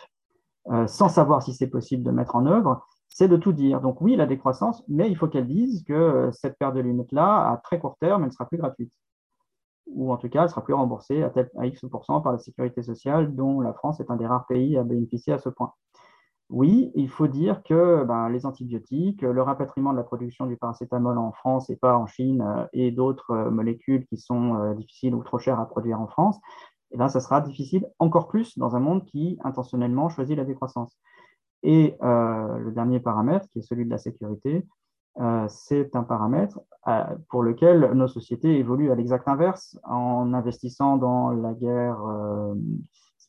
[0.71, 3.81] euh, sans savoir si c'est possible de mettre en œuvre, c'est de tout dire.
[3.81, 7.57] Donc oui, la décroissance, mais il faut qu'elle dise que cette paire de lunettes-là, à
[7.57, 8.93] très court terme, elle ne sera plus gratuite.
[9.87, 13.35] Ou en tout cas, elle sera plus remboursée à, à X par la sécurité sociale,
[13.35, 15.73] dont la France est un des rares pays à bénéficier à ce point.
[16.53, 21.17] Oui, il faut dire que ben, les antibiotiques, le rapatriement de la production du paracétamol
[21.17, 25.15] en France et pas en Chine euh, et d'autres euh, molécules qui sont euh, difficiles
[25.15, 26.39] ou trop chères à produire en France,
[26.91, 30.95] eh ben, ça sera difficile encore plus dans un monde qui intentionnellement choisit la décroissance.
[31.63, 34.67] Et le dernier paramètre, qui est celui de la sécurité,
[35.47, 36.59] c'est un paramètre
[37.29, 41.99] pour lequel nos sociétés évoluent à l'exact inverse en investissant dans la guerre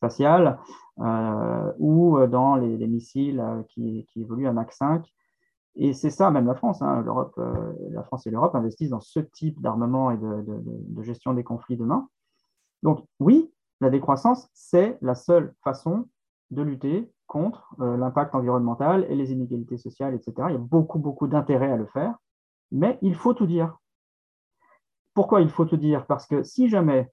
[0.04, 0.58] spatiale
[1.00, 5.04] euh, ou euh, dans les, missiles euh, qui, évoluent à Mach 5.
[5.76, 7.40] Et c'est ça, même la France, hein, l'Europe,
[7.90, 12.08] la France et l'Europe investissent dans ce type d'armement et de, gestion des conflits demain.
[12.84, 16.08] Donc oui, la décroissance, c'est la seule façon
[16.52, 20.46] de lutter contre l'impact environnemental et les inégalités sociales, etc.
[20.50, 22.14] Il y a beaucoup, beaucoup d'intérêt à le faire,
[22.70, 23.76] mais il faut tout dire.
[25.12, 26.06] Pourquoi il faut tout dire?
[26.06, 27.10] Parce que si jamais,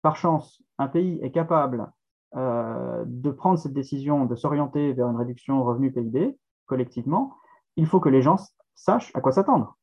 [0.00, 1.92] par chance, un pays est capable
[2.34, 7.36] euh, de prendre cette décision de s'orienter vers une réduction revenu PIB collectivement,
[7.76, 8.36] il faut que les gens
[8.74, 9.76] sachent à quoi s'attendre.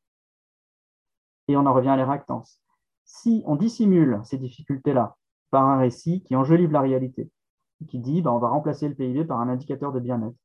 [1.47, 2.61] Et on en revient à les réactances.
[3.05, 5.17] Si on dissimule ces difficultés-là
[5.51, 7.29] par un récit qui enjolive la réalité,
[7.87, 10.35] qui dit ben, on va remplacer le PIB par un indicateur de bien-être,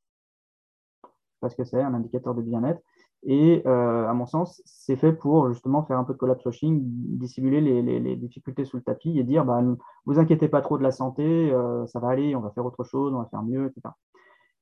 [1.41, 2.81] parce que c'est un indicateur de bien-être,
[3.27, 6.81] et euh, à mon sens, c'est fait pour justement faire un peu de collapse washing,
[6.83, 10.83] dissimuler les, difficultés sous le tapis et dire bah, ne vous inquiétez pas trop de
[10.83, 13.67] la santé, euh, ça va aller, on va faire autre chose, on va faire mieux,
[13.67, 13.95] etc.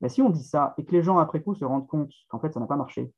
[0.01, 2.39] Mais si on dit ça et que les gens après coup se rendent compte qu'en
[2.39, 3.13] fait ça n'a pas marché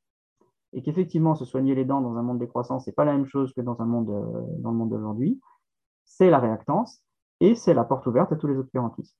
[0.73, 3.25] et qu'effectivement se soigner les dents dans un monde décroissant, ce n'est pas la même
[3.25, 5.39] chose que dans, un monde, euh, dans le monde d'aujourd'hui,
[6.05, 7.01] c'est la réactance
[7.39, 9.15] et c'est la porte ouverte à tous les obscurantistes.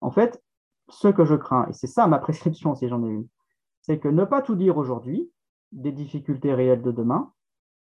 [0.00, 0.42] En fait,
[0.88, 3.28] ce que je crains, et c'est ça ma prescription si j'en ai une,
[3.82, 5.30] c'est que ne pas tout dire aujourd'hui,
[5.72, 7.32] des difficultés réelles de demain,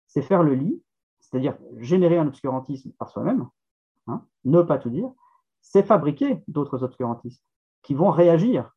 [0.07, 0.83] c'est faire le lit,
[1.21, 3.47] c'est-à-dire générer un obscurantisme par soi-même,
[4.07, 5.11] hein, ne pas tout dire,
[5.61, 7.45] c'est fabriquer d'autres obscurantistes
[7.83, 8.71] qui vont réagir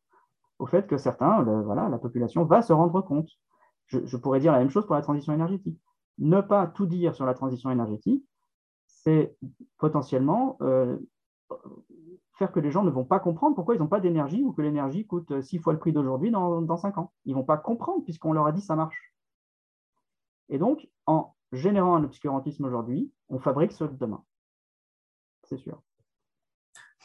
[0.59, 3.29] au fait que certains, voilà, la population va se rendre compte
[3.87, 5.79] je, pourrais dire la même chose pour la transition énergétique.
[6.17, 8.23] Ne pas tout dire sur la transition énergétique,
[8.87, 9.35] c'est
[9.77, 10.97] potentiellement euh,
[12.33, 14.61] faire que les gens ne vont pas comprendre pourquoi ils n'ont pas d'énergie ou que
[14.61, 17.11] l'énergie coûte six fois le prix d'aujourd'hui dans, dans cinq ans.
[17.25, 19.13] Ils ne vont pas comprendre puisqu'on leur a dit ça marche.
[20.49, 24.23] Et donc, en générant un obscurantisme aujourd'hui, on fabrique ce demain.
[25.43, 25.81] C'est sûr.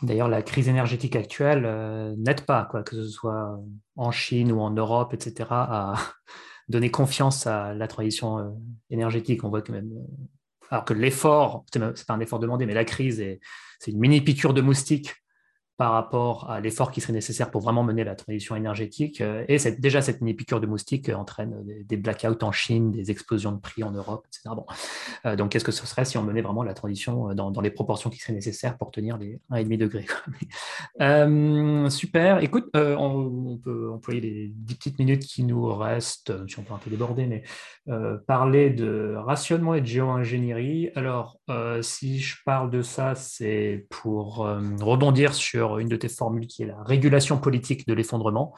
[0.03, 3.61] D'ailleurs, la crise énergétique actuelle euh, n'aide pas, quoi, que ce soit
[3.97, 5.95] en Chine ou en Europe, etc., à
[6.69, 8.51] donner confiance à la transition euh,
[8.91, 9.45] énergétique.
[9.45, 10.27] On voit que même, euh,
[10.73, 13.23] alors que l'effort, ce n'est pas un effort demandé, mais la crise,
[13.79, 15.22] c'est une mini piqûre de moustique
[15.79, 19.21] par rapport à l'effort qui serait nécessaire pour vraiment mener la transition énergétique.
[19.21, 23.59] Euh, et déjà, cette mini-piqûre de moustique entraîne des, blackouts en Chine, des explosions de
[23.59, 24.55] prix en Europe, etc.
[24.55, 24.67] Bon.
[25.25, 27.71] Euh, donc, qu'est-ce que ce serait si on menait vraiment la transition euh, dans, les
[27.71, 30.07] proportions qui seraient nécessaires pour tenir les 1,5 degrés
[31.91, 32.43] Super.
[32.43, 36.79] Écoute, on, peut employer les 10 petites minutes qui nous restent, si on peut un
[36.79, 37.43] peu déborder, mais
[38.27, 40.91] parler de rationnement et de géo-ingénierie.
[40.97, 41.39] Alors,
[41.83, 44.49] si je parle de ça, c'est pour
[44.81, 48.55] rebondir sur une de tes formules qui est la régulation politique de l'effondrement,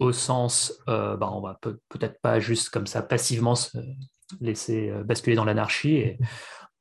[0.00, 3.78] au sens, euh, bah, on va peut-être pas juste comme ça passivement se
[4.40, 6.16] laisser euh, basculer dans l'anarchie.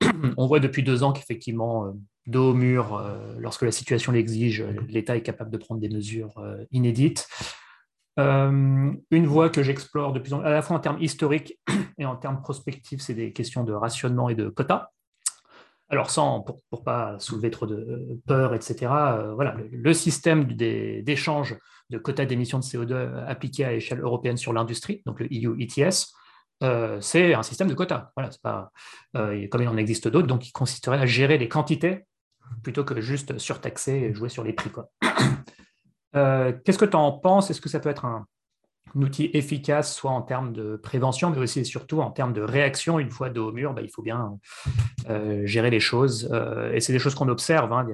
[0.38, 1.92] On voit depuis deux ans qu'effectivement, euh,
[2.26, 3.04] dos au mur,
[3.40, 6.40] lorsque la situation l'exige, l'État est capable de prendre des mesures
[6.70, 7.28] inédites.
[8.18, 11.60] une voie que j'explore depuis à la fois en termes historiques
[11.98, 14.90] et en termes prospectifs, c'est des questions de rationnement et de quotas.
[15.92, 21.58] Alors, sans, pour ne pas soulever trop de peur, etc., euh, voilà, le, système d'échange
[21.90, 26.14] de quotas d'émissions de CO2 appliqué à l'échelle européenne sur l'industrie, donc le EU ETS,
[26.62, 28.12] euh, c'est un système de quotas.
[28.16, 28.72] Voilà, pas,
[29.18, 32.06] euh, comme il en existe d'autres, donc il consisterait à gérer les quantités
[32.62, 34.70] plutôt que juste surtaxer et jouer sur les prix.
[36.14, 37.50] Qu'est-ce que tu en penses?
[37.50, 38.26] Est-ce que ça peut être un
[38.96, 43.00] outil efficace, soit en termes de prévention, mais aussi et surtout en termes de réaction.
[43.00, 44.38] Une fois dos au mur, bah, il faut bien
[45.10, 46.30] euh, gérer les choses.
[46.32, 47.72] Euh, et c'est des choses qu'on observe.
[47.74, 47.88] Hein.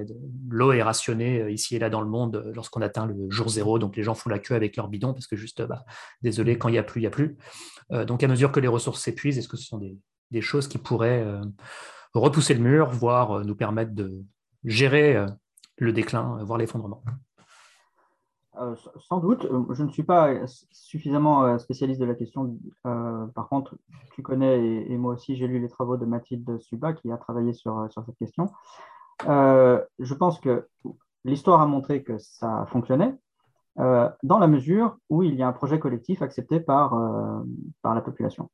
[0.48, 3.78] L'eau est rationnée euh, ici et là dans le monde lorsqu'on atteint le jour zéro.
[3.78, 5.84] Donc les gens font la queue avec leur bidon parce que juste, bah,
[6.22, 7.36] désolé, quand il n'y a plus, il n'y a plus.
[7.90, 9.80] donc à mesure que les ressources s'épuisent, est-ce que ce sont
[10.30, 11.24] des choses qui pourraient
[12.14, 14.24] repousser le mur, voire nous permettre de
[14.64, 15.24] gérer
[15.78, 17.02] le déclin, voire l'effondrement?
[18.58, 18.74] Euh,
[19.08, 19.44] sans doute.
[19.44, 20.34] Euh, je ne suis pas
[20.70, 22.58] suffisamment euh, spécialiste de la question.
[22.82, 23.76] par contre,
[24.14, 27.52] tu connais, et, moi aussi, j'ai lu les travaux de Mathilde Suba qui a travaillé
[27.52, 28.50] sur, cette question.
[29.20, 30.68] je pense que
[31.24, 33.14] l'histoire a montré que ça fonctionnait
[33.76, 36.90] dans la mesure où il y a un projet collectif accepté par,
[37.82, 38.50] par la population.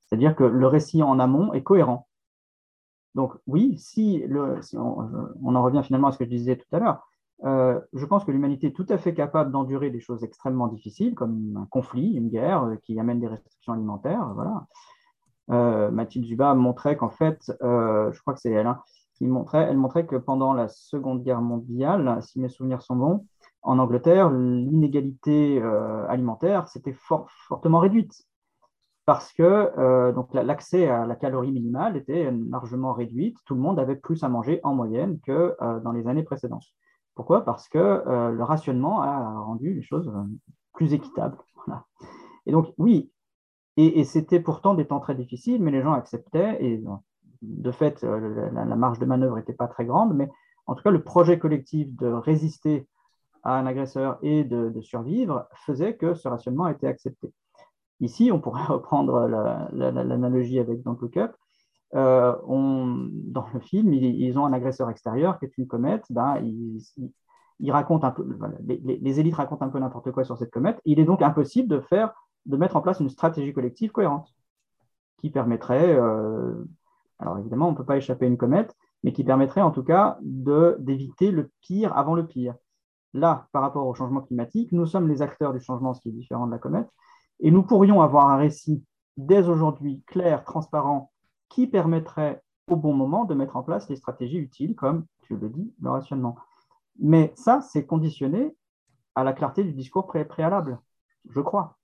[0.00, 2.08] C'est-à-dire que le récit en amont est cohérent.
[3.14, 4.24] Donc oui, si,
[4.74, 7.06] on en revient finalement à ce que je disais tout à l'heure,
[7.44, 11.14] euh, je pense que l'humanité est tout à fait capable d'endurer des choses extrêmement difficiles,
[11.14, 14.32] comme un conflit, une guerre euh, qui amène des restrictions alimentaires.
[14.34, 14.66] Voilà.
[15.50, 18.80] Euh, Mathilde Zuba montrait qu'en fait, je crois que c'est elle, hein,
[19.14, 23.26] qui montrait, elle montrait que pendant la Seconde Guerre mondiale, si mes souvenirs sont bons,
[23.62, 25.60] en Angleterre, l'inégalité
[26.08, 28.24] alimentaire s'était fortement réduite
[29.04, 29.72] parce que
[30.34, 33.36] l'accès à la calorie minimale était largement réduite.
[33.44, 36.66] Tout le monde avait plus à manger en moyenne que dans les années précédentes.
[37.14, 37.44] Pourquoi?
[37.44, 40.22] Parce que euh, le rationnement a rendu les choses euh,
[40.72, 41.36] plus équitables.
[42.46, 43.10] Et donc, oui,
[43.76, 46.82] et, c'était pourtant des temps très difficiles, mais les gens acceptaient, et
[47.40, 50.28] de fait, euh, la, marge de manœuvre n'était pas très grande, mais
[50.66, 52.86] en tout cas, le projet collectif de résister
[53.44, 57.32] à un agresseur et de, survivre faisait que ce rationnement été accepté.
[58.00, 59.26] Ici, on pourrait reprendre
[59.72, 61.18] l'analogie avec Don't Look.
[61.94, 66.04] Euh, dans le film, ils, ont un agresseur extérieur qui est une comète.
[66.10, 68.26] Ben, ils, racontent un peu,
[68.66, 70.80] les, élites racontent un peu n'importe quoi sur cette comète.
[70.84, 72.12] Il est donc impossible de faire,
[72.46, 74.34] de mettre en place une stratégie collective cohérente
[75.18, 76.64] qui permettrait, euh,
[77.18, 78.74] alors évidemment, on ne peut pas échapper à une comète,
[79.04, 82.54] mais qui permettrait en tout cas d'éviter le pire avant le pire.
[83.14, 86.12] Là, par rapport au changement climatique, nous sommes les acteurs du changement, ce qui est
[86.12, 86.88] différent de la comète,
[87.40, 88.82] et nous pourrions avoir un récit
[89.16, 91.11] dès aujourd'hui clair, transparent
[91.52, 95.50] qui permettrait au bon moment de mettre en place les stratégies utiles, comme tu le
[95.50, 96.36] dis, le rationnement.
[96.98, 98.56] Mais ça, c'est conditionné
[99.14, 100.80] à la clarté du discours préalable,
[101.28, 101.76] je crois.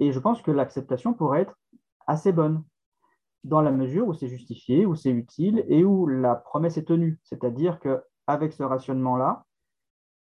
[0.00, 1.56] Et je pense que l'acceptation pourrait être
[2.08, 2.64] assez bonne,
[3.44, 7.20] dans la mesure où c'est justifié, où c'est utile et où la promesse est tenue.
[7.22, 9.44] C'est-à-dire qu'avec ce rationnement-là,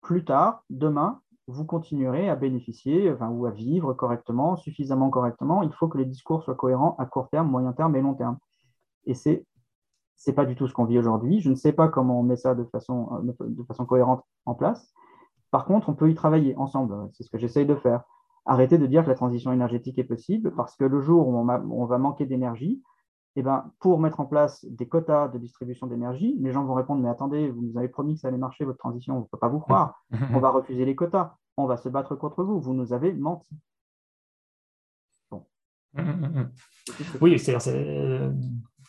[0.01, 5.63] plus tard, demain, vous continuerez à bénéficier ou à vivre correctement, suffisamment correctement.
[5.63, 8.39] Il faut que les discours soient cohérents à court terme, moyen terme et long terme.
[9.05, 9.45] Et c'est
[10.27, 11.41] n'est pas du tout ce qu'on vit aujourd'hui.
[11.41, 14.93] Je ne sais pas comment on met ça de façon, de façon cohérente en place.
[15.51, 17.09] Par contre, on peut y travailler ensemble.
[17.13, 18.03] C'est ce que j'essaye de faire
[18.47, 21.85] arrêter de dire que la transition énergétique est possible, parce que le jour où on,
[21.87, 22.83] va manquer d'énergie,
[23.39, 27.03] eh ben, pour mettre en place des quotas de distribution d'énergie, les gens vont répondre,
[27.03, 29.39] mais attendez, vous nous avez promis que ça allait marcher, votre transition, on ne peut
[29.39, 32.75] pas vous croire, on va refuser les quotas, on va se battre contre vous, vous
[32.75, 33.55] nous avez menti.
[37.21, 38.31] Oui, c'est euh,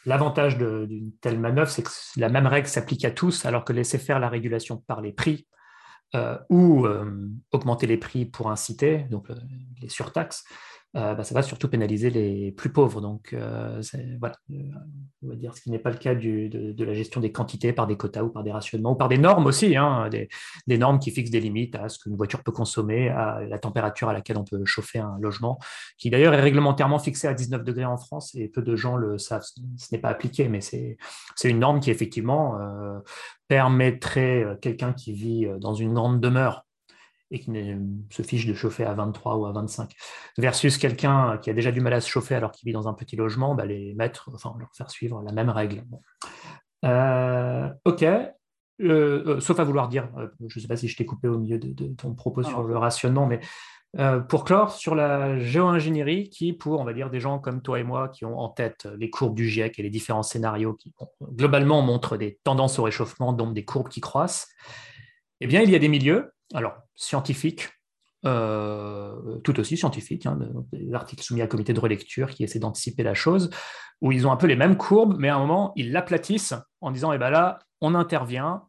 [0.06, 3.98] l'avantage d'une telle manœuvre, c'est que la même règle s'applique à tous, alors que laisser
[3.98, 5.48] faire la régulation par les prix
[6.16, 9.30] euh, ou euh, augmenter les prix pour inciter, donc
[9.82, 10.44] les surtaxes,
[10.96, 13.02] euh, bah, ça va surtout pénaliser les plus pauvres.
[13.02, 13.82] Donc, euh,
[14.20, 14.56] voilà, euh,
[15.22, 17.88] on va dire ce qui n'est pas le cas de, la gestion des quantités par
[17.88, 21.12] des quotas ou par des rationnements ou par des normes aussi, hein, des, normes qui
[21.12, 24.46] fixent des limites à ce qu'une voiture peut consommer, à la température à laquelle on
[24.46, 25.60] peut chauffer un logement,
[25.98, 29.18] qui d'ailleurs est réglementairement fixé à 19 degrés en France et peu de gens le
[29.18, 29.44] savent.
[29.44, 30.98] Ce n'est pas appliqué, mais c'est
[31.44, 32.58] une norme qui effectivement
[33.48, 36.67] permettrait quelqu'un qui vit dans une grande demeure
[37.32, 37.52] et qui
[38.10, 39.94] se fiche de chauffer à 23 ou à 25,
[40.38, 42.94] versus quelqu'un qui a déjà du mal à se chauffer alors qu'il vit dans un
[42.94, 45.84] petit logement, bah, les mettre, enfin leur faire suivre la même règle.
[46.86, 48.32] Euh, ok, euh,
[48.82, 50.10] euh, sauf à vouloir dire,
[50.48, 52.78] je ne sais pas si je t'ai coupé au milieu de, ton propos sur le
[52.78, 53.40] rationnement, mais
[54.30, 57.84] pour clore sur la géo-ingénierie qui, pour on va dire des gens comme toi et
[57.84, 61.82] moi qui ont en tête les courbes du GIEC et les différents scénarios qui globalement
[61.82, 64.50] montrent des tendances au réchauffement, donc des courbes qui croissent,
[65.42, 67.70] eh bien il y a des milieux alors scientifiques,
[68.26, 70.40] euh, tout aussi scientifiques, hein,
[70.74, 73.50] des articles soumis à comité de relecture qui essaient d'anticiper la chose,
[74.02, 76.92] où ils ont un peu les mêmes courbes, mais à un moment, ils l'aplatissent en
[76.92, 78.64] disant, eh ben là, on intervient.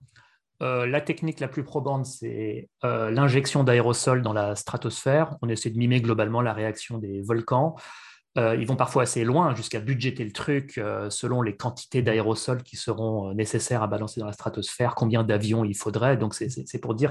[0.62, 5.36] Euh, la technique la plus probante, c'est euh, l'injection d'aérosols dans la stratosphère.
[5.40, 7.74] On essaie de mimer globalement la réaction des volcans.
[8.36, 13.34] ils vont parfois assez loin, jusqu'à budgéter le truc selon les quantités d'aérosols qui seront
[13.34, 16.16] nécessaires à balancer dans la stratosphère, combien d'avions il faudrait.
[16.16, 17.10] Donc, c'est pour dire,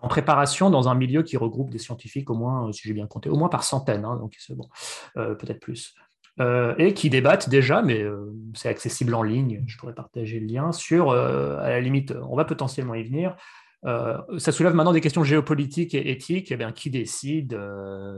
[0.00, 3.30] en préparation dans un milieu qui regroupe des scientifiques au moins, si j'ai bien compté,
[3.30, 4.68] au moins par centaines, hein, donc bon,
[5.16, 5.94] euh, peut-être plus.
[6.40, 10.46] Euh, et qui débattent déjà, mais euh, c'est accessible en ligne, je pourrais partager le
[10.46, 13.36] lien, sur, à la limite, on va potentiellement y venir,
[13.84, 16.50] ça soulève maintenant des questions géopolitiques et éthiques.
[16.50, 17.60] Eh bien, qui décide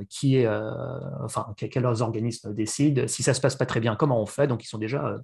[0.09, 0.49] qui est,
[1.25, 3.09] enfin, quels organismes décident?
[3.09, 4.47] Si ça se passe pas très bien, comment on fait?
[4.47, 5.17] Donc, ils sont déjà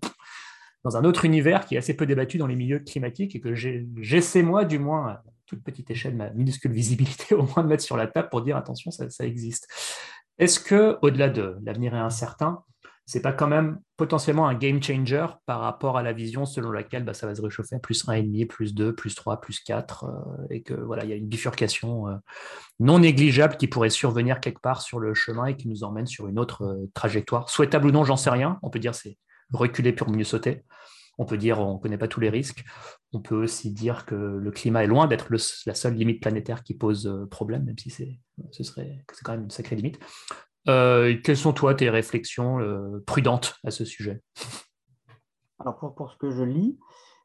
[0.85, 3.55] dans un autre univers qui est assez peu débattu dans les milieux climatiques et que
[3.55, 7.97] j'essaie, moi, du moins, toute petite échelle, ma minuscule visibilité, au moins de mettre sur
[7.97, 9.69] la table pour dire attention, ça, existe.
[10.39, 12.65] Est-ce que, au-delà de l'avenir est incertain,
[13.05, 17.05] c'est pas quand même potentiellement un game changer par rapport à la vision selon laquelle
[17.05, 20.47] bah, ça va se réchauffer à plus 1,5, plus 2, plus 3, plus 4, euh,
[20.51, 22.15] et que voilà, il y a une bifurcation euh,
[22.79, 26.29] non négligeable qui pourrait survenir quelque part sur le chemin et qui nous emmène sur
[26.29, 27.51] une autre euh, trajectoire?
[27.51, 28.59] Souhaitable ou non, j'en sais rien.
[28.63, 29.19] On peut dire c'est
[29.53, 30.65] reculer pour mieux sauter.
[31.19, 32.65] On peut dire on ne connaît pas tous les risques.
[33.13, 35.29] On peut aussi dire que le climat est loin d'être
[35.67, 38.19] la seule limite planétaire qui pose euh, problème, même si c'est,
[38.51, 39.99] ce serait, c'est quand même une sacrée limite.
[40.69, 44.23] Euh, quelles sont, toi, tes réflexions euh, prudentes à ce sujet?
[45.59, 46.79] Alors, pour, pour, ce que je lis,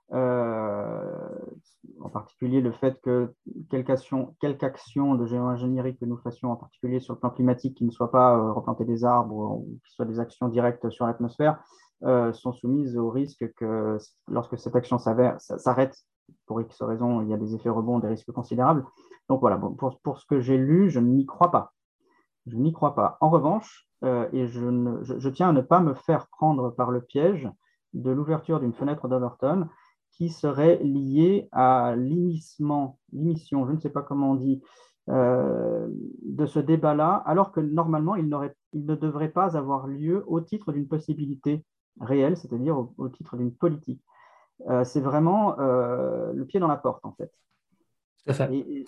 [0.09, 3.33] en particulier le fait que
[3.69, 7.77] quelque action, quelque action de géo-ingénierie que nous fassions, en particulier sur le plan climatique,
[7.77, 11.59] qui ne soit pas replanter des arbres ou qui soient des actions directes sur l'atmosphère,
[12.03, 15.95] euh, sont soumises au risque que lorsque cette action s'arrête,
[16.45, 18.85] pour X raisons, il y a des effets rebonds, des risques considérables.
[19.29, 21.73] Donc voilà, pour, pour, ce que j'ai lu, je n'y crois pas.
[22.45, 23.17] Je n'y crois pas.
[23.21, 24.61] En revanche, euh, et je,
[25.01, 27.49] je, tiens à ne pas me faire prendre par le piège
[27.93, 29.67] de l'ouverture d'une fenêtre d'Overton
[30.11, 34.61] qui serait liée à l'émission, je ne sais pas comment on dit,
[35.09, 35.87] euh,
[36.23, 38.25] de ce débat-là, alors que normalement, il,
[38.73, 41.63] il, ne devrait pas avoir lieu au titre d'une possibilité
[41.99, 44.01] réel, c'est-à-dire au, titre d'une politique.
[44.69, 47.31] Euh, c'est vraiment euh, le pied dans la porte, en fait.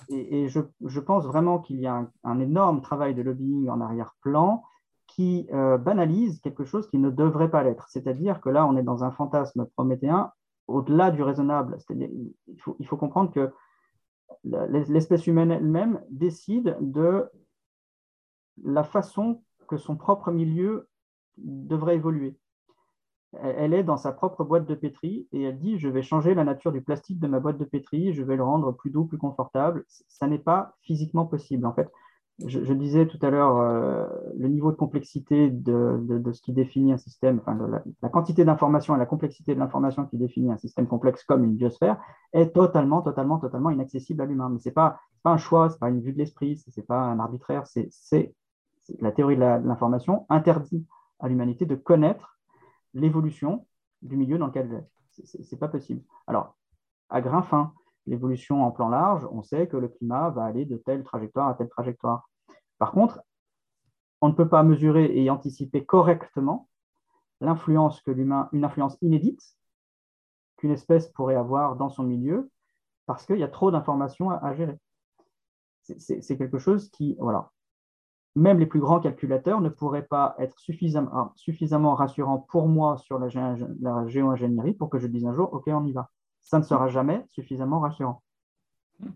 [0.09, 4.63] Et, je, pense vraiment qu'il y a un, énorme travail de lobbying en arrière-plan
[5.07, 7.87] qui euh, banalise quelque chose qui ne devrait pas l'être.
[7.89, 10.31] C'est-à-dire que là, on est dans un fantasme prométhéen
[10.67, 11.77] au-delà du raisonnable.
[11.89, 13.51] Il faut, il faut comprendre que
[14.43, 17.29] l'espèce humaine elle-même décide de
[18.63, 20.89] la façon que son propre milieu
[21.37, 22.37] devrait évoluer
[23.43, 26.43] elle est dans sa propre boîte de pétri et elle dit je vais changer la
[26.43, 29.17] nature du plastique de ma boîte de pétri, je vais le rendre plus doux, plus
[29.17, 29.85] confortable.
[29.87, 31.65] Ça n'est pas physiquement possible.
[31.65, 31.91] En fait,
[32.45, 34.07] je, disais tout à l'heure euh,
[34.37, 37.57] le niveau de complexité de, ce qui définit un système, enfin
[38.01, 41.55] la, quantité d'information et la complexité de l'information qui définit un système complexe comme une
[41.55, 41.99] biosphère
[42.33, 44.49] est totalement, totalement, totalement inaccessible à l'humain.
[44.49, 46.69] Mais ce n'est pas, pas un choix, ce n'est pas une vue de l'esprit, ce
[46.79, 48.33] n'est pas un arbitraire, c'est
[48.99, 50.85] la théorie de l'information interdit
[51.19, 52.38] à l'humanité de connaître
[52.93, 53.67] l'évolution
[54.01, 55.25] du milieu dans lequel est.
[55.25, 56.03] Ce n'est pas possible.
[56.27, 56.55] Alors,
[57.09, 57.73] à grain fin,
[58.05, 61.53] l'évolution en plan large, on sait que le climat va aller de telle trajectoire à
[61.55, 62.29] telle trajectoire.
[62.77, 63.21] Par contre,
[64.21, 66.69] on ne peut pas mesurer et anticiper correctement
[67.41, 69.41] l'influence que l'humain, une influence inédite
[70.57, 72.51] qu'une espèce pourrait avoir dans son milieu,
[73.05, 74.77] parce qu'il y a trop d'informations à, gérer.
[75.81, 77.49] C'est quelque chose qui, voilà,
[78.35, 83.19] même les plus grands calculateurs ne pourraient pas être suffisamment, suffisamment rassurants pour moi sur
[83.19, 86.09] la, géo-ingénierie pour que je dise un jour, OK, on y va.
[86.41, 88.21] Ça ne sera jamais suffisamment rassurant,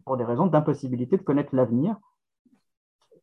[0.05, 1.95] pour des raisons d'impossibilité de connaître l'avenir.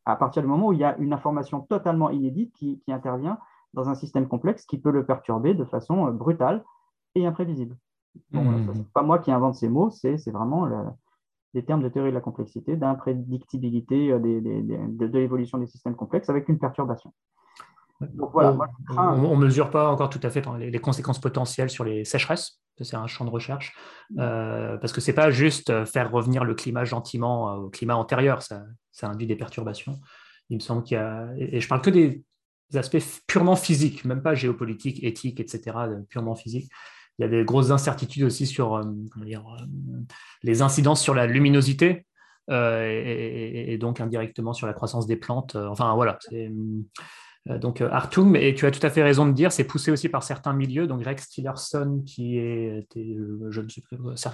[0.07, 3.39] À partir du moment où il y a une information totalement inédite qui intervient
[3.75, 6.65] dans un système complexe qui peut le perturber de façon euh, brutale
[7.15, 7.77] et imprévisible.
[8.33, 8.73] Mmh.
[8.73, 10.67] Ce n'est pas moi qui invente ces mots, c'est vraiment
[11.55, 16.49] les termes de théorie de la complexité, d'imprédictibilité euh, de, l'évolution des systèmes complexes avec
[16.49, 17.13] une perturbation.
[18.01, 18.57] voilà,
[18.97, 22.97] on ne mesure pas encore tout à fait les, conséquences potentielles sur les sécheresses, c'est
[22.97, 23.75] un champ de recherche,
[24.19, 28.43] euh, parce que ce n'est pas juste faire revenir le climat gentiment au climat antérieur,
[28.43, 30.01] ça, ça induit des perturbations.
[30.49, 32.25] Il me semble qu'il y a, et je parle que des,
[32.75, 35.77] aspects purement physiques, même pas géopolitiques, éthiques, etc.,
[36.09, 36.71] purement physiques.
[37.21, 39.37] Il y a des grosses incertitudes aussi sur euh, euh,
[40.43, 42.07] les incidences sur la luminosité
[42.51, 45.55] euh, et, donc indirectement sur la croissance des plantes.
[45.55, 46.19] Enfin voilà,
[47.47, 50.23] donc Artung, et tu as tout à fait raison de dire, c'est poussé aussi par
[50.23, 50.87] certains milieux.
[50.87, 53.61] Donc Rex Tillerson, qui est je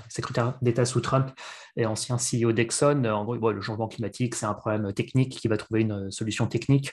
[0.09, 1.31] secrétaire d'État sous Trump
[1.77, 6.11] et ancien CEO d'Exxon, le changement climatique, c'est un problème technique qui va trouver une
[6.13, 6.93] solution technique.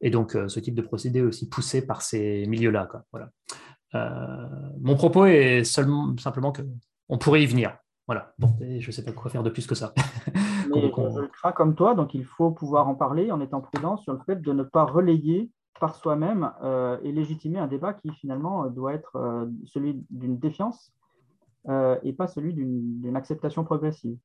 [0.00, 2.88] Et donc ce type de procédé est aussi poussé par ces milieux-là.
[3.10, 3.28] Voilà.
[3.94, 7.76] Mon propos est seulement, simplement qu'on pourrait y venir.
[8.06, 8.34] Voilà.
[8.38, 9.94] Bon, je ne sais pas quoi faire de plus que ça.
[10.74, 14.12] Mais je crains comme toi, donc il faut pouvoir en parler en étant prudent sur
[14.12, 18.66] le fait de ne pas relayer par soi-même euh, et légitimer un débat qui finalement
[18.66, 20.92] doit être euh, celui d'une défiance
[21.68, 24.16] euh, et pas celui d'une acceptation progressive.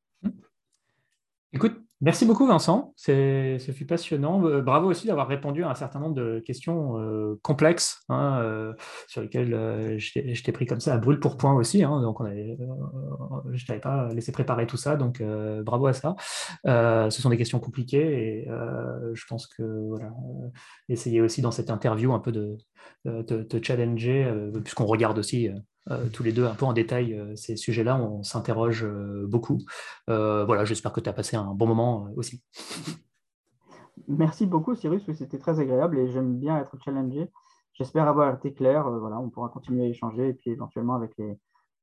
[1.54, 4.46] Écoute, merci beaucoup Vincent, ce fut passionnant.
[4.46, 8.74] Euh, bravo aussi d'avoir répondu à un certain nombre de questions euh, complexes hein, euh,
[9.08, 11.84] sur lesquelles je t'ai pris comme ça à brûle pour point aussi.
[11.84, 12.18] Hein, donc
[13.54, 15.24] je t'avais pas laissé préparer tout ça, donc
[15.64, 16.16] bravo à ça.
[16.66, 18.48] ce sont des questions compliquées et
[19.14, 20.12] je pense que voilà,
[21.24, 22.58] aussi dans cette interview un peu de
[23.06, 24.30] te challenger,
[24.64, 25.50] puisqu'on regarde aussi
[26.14, 27.98] tous les deux un peu en détail euh, ces sujets-là.
[27.98, 29.60] On s'interroge euh, beaucoup.
[30.08, 32.44] voilà, j'espère que tu as passé un bon moment aussi.
[34.08, 35.04] Merci beaucoup, Cyrus.
[35.14, 37.30] c'était très agréable et j'aime bien être challengé.
[37.74, 38.90] J'espère avoir été clair.
[38.90, 41.38] voilà, on pourra continuer à échanger et puis éventuellement avec, les,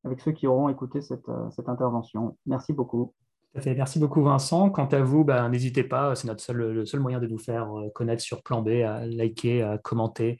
[0.05, 2.37] avec ceux qui auront écouté cette, cette intervention.
[2.47, 3.13] Merci beaucoup.
[3.65, 4.71] Merci beaucoup Vincent.
[4.71, 7.71] Quant à vous, ben, n'hésitez pas, c'est notre seul, le seul moyen de vous faire
[7.95, 10.37] connaître sur Plan B, à liker, à commenter, euh,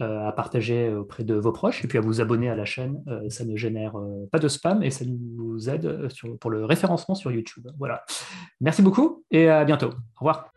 [0.00, 3.02] à partager auprès de vos proches et puis à vous abonner à la chaîne.
[3.08, 6.08] Euh, ça ne génère euh, pas de spam et ça nous aide
[6.40, 7.68] pour le référencement sur YouTube.
[7.78, 8.04] Voilà.
[8.60, 9.90] Merci beaucoup et à bientôt.
[9.90, 10.52] Au revoir.